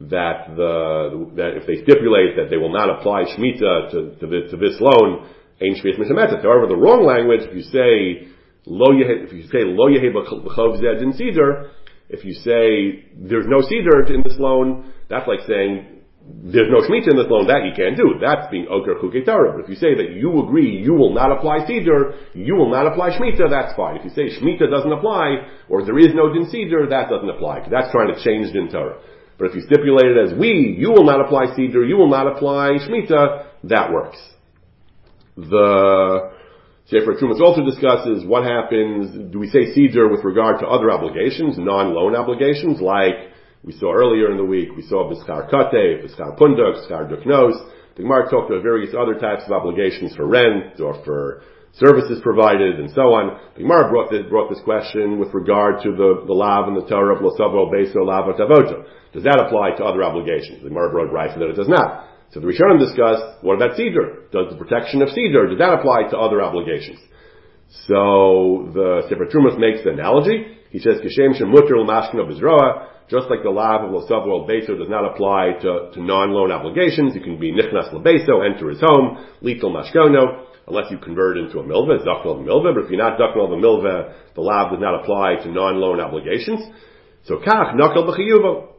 that 0.00 0.50
the 0.56 1.30
that 1.36 1.56
if 1.56 1.66
they 1.66 1.82
stipulate 1.86 2.34
that 2.36 2.50
they 2.50 2.56
will 2.56 2.72
not 2.72 2.90
apply 2.90 3.24
shmita 3.24 3.90
to, 3.90 3.98
to, 4.18 4.26
this, 4.26 4.50
to 4.50 4.56
this 4.56 4.76
loan, 4.80 5.30
shmita. 5.62 6.42
However, 6.42 6.66
the 6.66 6.76
wrong 6.76 7.06
language, 7.06 7.46
if 7.46 7.54
you 7.54 7.62
say 7.62 8.28
lo 8.66 8.90
if 8.90 9.32
you 9.32 9.46
say 9.48 9.62
lo 9.62 9.88
yehe 9.88 10.10
b'chov 10.10 10.80
zed 10.82 11.02
in 11.02 11.12
cedar, 11.12 11.70
if 12.08 12.24
you 12.24 12.34
say 12.34 13.06
there's 13.14 13.46
no 13.46 13.62
cedar 13.62 14.02
in 14.12 14.22
this 14.22 14.36
loan, 14.38 14.92
that's 15.08 15.28
like 15.28 15.46
saying 15.46 15.94
there's 16.26 16.72
no 16.72 16.80
shmita 16.82 17.12
in 17.12 17.16
this 17.16 17.28
loan. 17.28 17.46
That 17.46 17.62
you 17.62 17.72
can't 17.76 17.96
do. 17.96 18.18
That's 18.18 18.50
being 18.50 18.66
oker 18.66 18.96
chukei 18.96 19.24
But 19.24 19.62
if 19.62 19.68
you 19.68 19.76
say 19.76 19.94
that 19.94 20.16
you 20.16 20.42
agree 20.42 20.82
you 20.82 20.94
will 20.94 21.14
not 21.14 21.30
apply 21.30 21.66
cedar, 21.66 22.18
you 22.34 22.56
will 22.56 22.70
not 22.70 22.86
apply 22.86 23.14
shmita, 23.14 23.48
that's 23.48 23.76
fine. 23.76 23.96
If 23.96 24.04
you 24.04 24.10
say 24.10 24.32
shmita 24.40 24.70
doesn't 24.70 24.92
apply 24.92 25.46
or 25.68 25.84
there 25.84 25.98
is 25.98 26.14
no 26.14 26.32
din 26.32 26.50
cedar, 26.50 26.88
that 26.88 27.10
doesn't 27.10 27.28
apply. 27.28 27.68
That's 27.70 27.92
trying 27.92 28.12
to 28.12 28.18
change 28.24 28.52
din 28.52 28.68
Torah. 28.72 28.98
But 29.38 29.46
if 29.48 29.54
you 29.56 29.62
stipulate 29.62 30.06
it 30.06 30.30
as 30.30 30.38
we, 30.38 30.76
you 30.78 30.90
will 30.90 31.04
not 31.04 31.20
apply 31.20 31.54
Seder, 31.56 31.84
you 31.84 31.96
will 31.96 32.10
not 32.10 32.26
apply 32.26 32.78
Shemitah, 32.78 33.46
that 33.64 33.92
works. 33.92 34.18
The 35.36 36.30
Sefer 36.86 37.14
Trumas 37.14 37.40
also 37.40 37.64
discusses 37.64 38.24
what 38.24 38.44
happens, 38.44 39.32
do 39.32 39.38
we 39.38 39.48
say 39.48 39.74
Seder 39.74 40.08
with 40.08 40.22
regard 40.22 40.60
to 40.60 40.66
other 40.66 40.90
obligations, 40.90 41.56
non-loan 41.58 42.14
obligations, 42.14 42.80
like 42.80 43.32
we 43.64 43.72
saw 43.72 43.92
earlier 43.92 44.30
in 44.30 44.36
the 44.36 44.44
week, 44.44 44.68
we 44.76 44.82
saw 44.82 45.10
Biskar 45.10 45.50
Kate, 45.50 46.04
Biskar 46.04 46.38
Punduk, 46.38 46.76
Biskar 46.76 47.10
Duknos. 47.10 47.70
The 47.96 48.02
Gemara 48.02 48.28
talked 48.30 48.50
about 48.50 48.62
various 48.62 48.94
other 48.94 49.14
types 49.14 49.44
of 49.46 49.52
obligations 49.52 50.14
for 50.14 50.26
rent 50.26 50.78
or 50.80 51.02
for 51.04 51.42
services 51.78 52.20
provided, 52.22 52.78
and 52.78 52.90
so 52.90 53.14
on. 53.14 53.38
The 53.54 53.62
Gemara 53.62 53.90
brought 53.90 54.10
this, 54.10 54.22
brought 54.30 54.48
this 54.48 54.62
question 54.62 55.18
with 55.18 55.34
regard 55.34 55.82
to 55.82 55.90
the, 55.90 56.22
the 56.26 56.32
lav 56.32 56.68
and 56.68 56.76
the 56.76 56.86
Torah 56.86 57.16
of 57.16 57.22
Losavo 57.22 57.66
Beso 57.66 58.06
Lav 58.06 58.30
Tavoto. 58.34 58.86
Does 59.12 59.24
that 59.24 59.42
apply 59.42 59.76
to 59.78 59.84
other 59.84 60.02
obligations? 60.02 60.62
The 60.62 60.68
Gemara 60.68 60.90
brought 60.90 61.12
right 61.12 61.30
that 61.34 61.50
it 61.50 61.56
does 61.56 61.68
not. 61.68 62.06
So 62.30 62.40
the 62.40 62.46
Rishonim 62.46 62.78
discussed, 62.78 63.42
what 63.42 63.54
about 63.54 63.76
Cedar? 63.76 64.26
Does 64.32 64.50
the 64.50 64.58
protection 64.58 65.02
of 65.02 65.10
Cedar, 65.10 65.46
does 65.46 65.58
that 65.58 65.74
apply 65.74 66.10
to 66.10 66.18
other 66.18 66.42
obligations? 66.42 66.98
So 67.86 68.70
the 68.74 69.06
Sefer 69.08 69.26
Trumas 69.26 69.58
makes 69.58 69.82
the 69.82 69.90
analogy. 69.90 70.58
He 70.70 70.78
says, 70.78 70.98
Kishem 70.98 71.38
Shem 71.38 71.50
Mutter 71.50 71.78
of 71.78 71.86
Bizroa, 71.86 72.86
just 73.10 73.28
like 73.28 73.42
the 73.42 73.50
lav 73.50 73.82
of 73.82 73.90
Losav 73.90 74.26
World 74.26 74.48
Beso 74.48 74.78
does 74.78 74.88
not 74.88 75.04
apply 75.04 75.52
to, 75.60 75.90
to 75.92 76.02
non-loan 76.02 76.50
obligations, 76.50 77.14
you 77.14 77.20
can 77.20 77.38
be 77.38 77.52
Nichnas 77.52 77.92
Lebeso, 77.92 78.44
enter 78.44 78.70
his 78.70 78.80
home, 78.80 79.24
lethal 79.42 79.70
Mashkono, 79.70 80.46
unless 80.66 80.90
you 80.90 80.98
convert 80.98 81.36
into 81.36 81.58
a 81.58 81.62
milva, 81.62 82.04
zaknal 82.04 82.34
of 82.34 82.40
a 82.40 82.44
milva, 82.44 82.74
but 82.74 82.84
if 82.84 82.90
you're 82.90 82.98
not 82.98 83.18
zaknal 83.18 83.46
of 83.46 83.52
a 83.52 83.60
milva, 83.60 84.14
the 84.34 84.40
lav 84.40 84.70
does 84.72 84.80
not 84.80 85.00
apply 85.02 85.36
to 85.42 85.50
non-loan 85.50 86.00
obligations. 86.00 86.60
So 87.24 87.36
kach, 87.36 87.74
nakal 87.74 88.04
b'chiyuvo. 88.08 88.78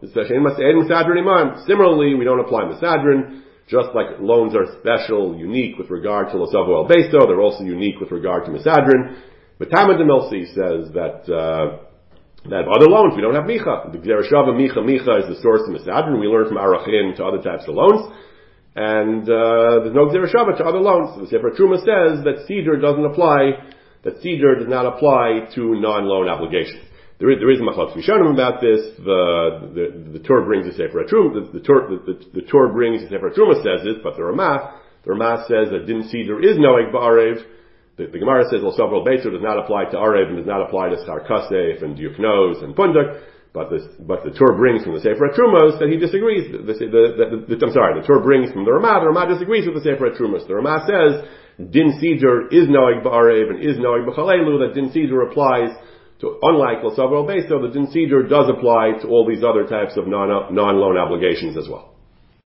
Similarly, 1.65 2.15
we 2.15 2.25
don't 2.25 2.39
apply 2.39 2.63
misadrin, 2.63 3.41
just 3.67 3.89
like 3.95 4.19
loans 4.19 4.55
are 4.55 4.67
special, 4.79 5.35
unique 5.35 5.77
with 5.77 5.89
regard 5.89 6.29
to 6.29 6.35
Losavo 6.35 6.83
El 6.83 6.87
Beso, 6.87 7.25
they're 7.25 7.41
also 7.41 7.63
unique 7.63 7.99
with 7.99 8.11
regard 8.11 8.45
to 8.45 8.51
misadrin. 8.51 9.17
But 9.57 9.69
Tamad 9.69 9.97
Milsi 9.97 10.45
says 10.53 10.91
that, 10.93 11.25
uh, 11.25 11.77
that 12.49 12.67
other 12.67 12.87
loans, 12.87 13.13
we 13.15 13.21
don't 13.21 13.33
have 13.33 13.45
micha. 13.45 13.91
The 13.91 13.97
Gzereshava 13.97 14.53
micha, 14.53 14.77
micha 14.77 15.23
is 15.23 15.35
the 15.35 15.41
source 15.41 15.61
of 15.67 15.73
misadrin. 15.73 16.19
We 16.19 16.27
learn 16.27 16.47
from 16.47 16.57
Arachin 16.57 17.15
to 17.15 17.25
other 17.25 17.41
types 17.41 17.63
of 17.67 17.73
loans. 17.73 18.13
And 18.75 19.23
uh, 19.23 19.87
there's 19.87 19.95
no 19.95 20.11
Shabbat 20.11 20.57
to 20.57 20.65
other 20.65 20.79
loans. 20.83 21.15
So 21.15 21.21
the 21.21 21.27
Sefer 21.27 21.51
Truma 21.55 21.79
says 21.79 22.23
that 22.27 22.43
Cedar 22.45 22.75
doesn't 22.75 23.05
apply, 23.05 23.71
that 24.03 24.21
Cedar 24.21 24.59
does 24.59 24.67
not 24.67 24.85
apply 24.85 25.47
to 25.55 25.79
non-loan 25.79 26.27
obligations. 26.27 26.83
There 27.17 27.31
is, 27.31 27.39
there 27.39 27.51
is 27.51 27.59
Machlok 27.63 27.95
Rishonim 27.95 28.33
about 28.33 28.59
this. 28.59 28.83
The, 28.99 29.71
the, 29.71 30.19
the 30.19 30.19
Tur 30.19 30.43
brings 30.43 30.67
the 30.67 30.73
Sefer 30.75 31.07
Truma, 31.07 31.47
the, 31.53 31.59
the, 31.59 31.63
the, 31.63 31.97
the, 32.03 32.41
the 32.41 32.47
Tur 32.51 32.67
brings 32.73 33.01
the 33.03 33.15
Sefer 33.15 33.31
Truma 33.31 33.63
says 33.63 33.87
this, 33.87 33.95
but 34.03 34.17
the 34.17 34.23
Ramah, 34.23 34.81
the 35.05 35.11
Ramah 35.11 35.45
says 35.47 35.71
that 35.71 35.87
Din 35.87 36.09
Cedar 36.11 36.43
is 36.43 36.59
knowing 36.59 36.91
Ba'arev. 36.91 37.39
The, 37.95 38.07
the 38.07 38.19
Gemara 38.19 38.43
says, 38.51 38.59
well, 38.61 38.75
several 38.75 39.05
Beitzer 39.05 39.31
does 39.31 39.41
not 39.41 39.57
apply 39.57 39.85
to 39.85 39.95
Arev 39.95 40.27
and 40.27 40.35
does 40.35 40.45
not 40.45 40.67
apply 40.67 40.89
to 40.89 40.97
Schar 41.07 41.25
Kasef 41.25 41.81
and 41.81 41.95
Diuknos 41.95 42.61
and 42.61 42.75
Pundak. 42.75 43.23
But 43.55 43.71
but 44.03 44.27
the 44.27 44.35
Tur 44.35 44.59
brings 44.59 44.83
from 44.83 44.93
the 44.93 44.99
Sefer 44.99 45.31
Trumos 45.31 45.79
that 45.79 45.87
he 45.87 45.95
disagrees. 45.95 46.51
The, 46.51 46.59
the, 46.59 47.55
the, 47.55 47.65
I'm 47.65 47.71
sorry, 47.71 47.95
the 47.95 48.05
Tur 48.05 48.19
brings 48.19 48.51
from 48.51 48.67
the 48.67 48.75
Ramah. 48.75 48.99
The 48.99 49.07
Ramah 49.15 49.31
disagrees 49.31 49.63
with 49.63 49.79
the 49.79 49.85
Sefer 49.87 50.11
Trumos. 50.11 50.45
The 50.45 50.59
Ramah 50.59 50.83
says 50.83 51.23
Din 51.71 51.95
Seeder 51.97 52.51
is 52.51 52.67
Noeg 52.67 52.99
Ba'arev 52.99 53.55
and 53.55 53.63
is 53.63 53.79
Noeg 53.79 54.03
B'chalelu. 54.03 54.59
That 54.59 54.75
Din 54.75 54.91
Seeder 54.91 55.23
applies 55.31 55.71
to 56.19 56.37
unlike 56.43 56.83
L'Savar 56.83 57.23
Beso, 57.23 57.63
the 57.63 57.71
Din 57.71 57.87
Seeder 57.87 58.27
does 58.27 58.51
apply 58.51 58.99
to 59.01 59.07
all 59.07 59.25
these 59.25 59.43
other 59.43 59.63
types 59.63 59.95
of 59.95 60.05
non 60.05 60.53
non 60.53 60.75
loan 60.75 60.97
obligations 60.97 61.55
as 61.55 61.71
well. 61.71 61.94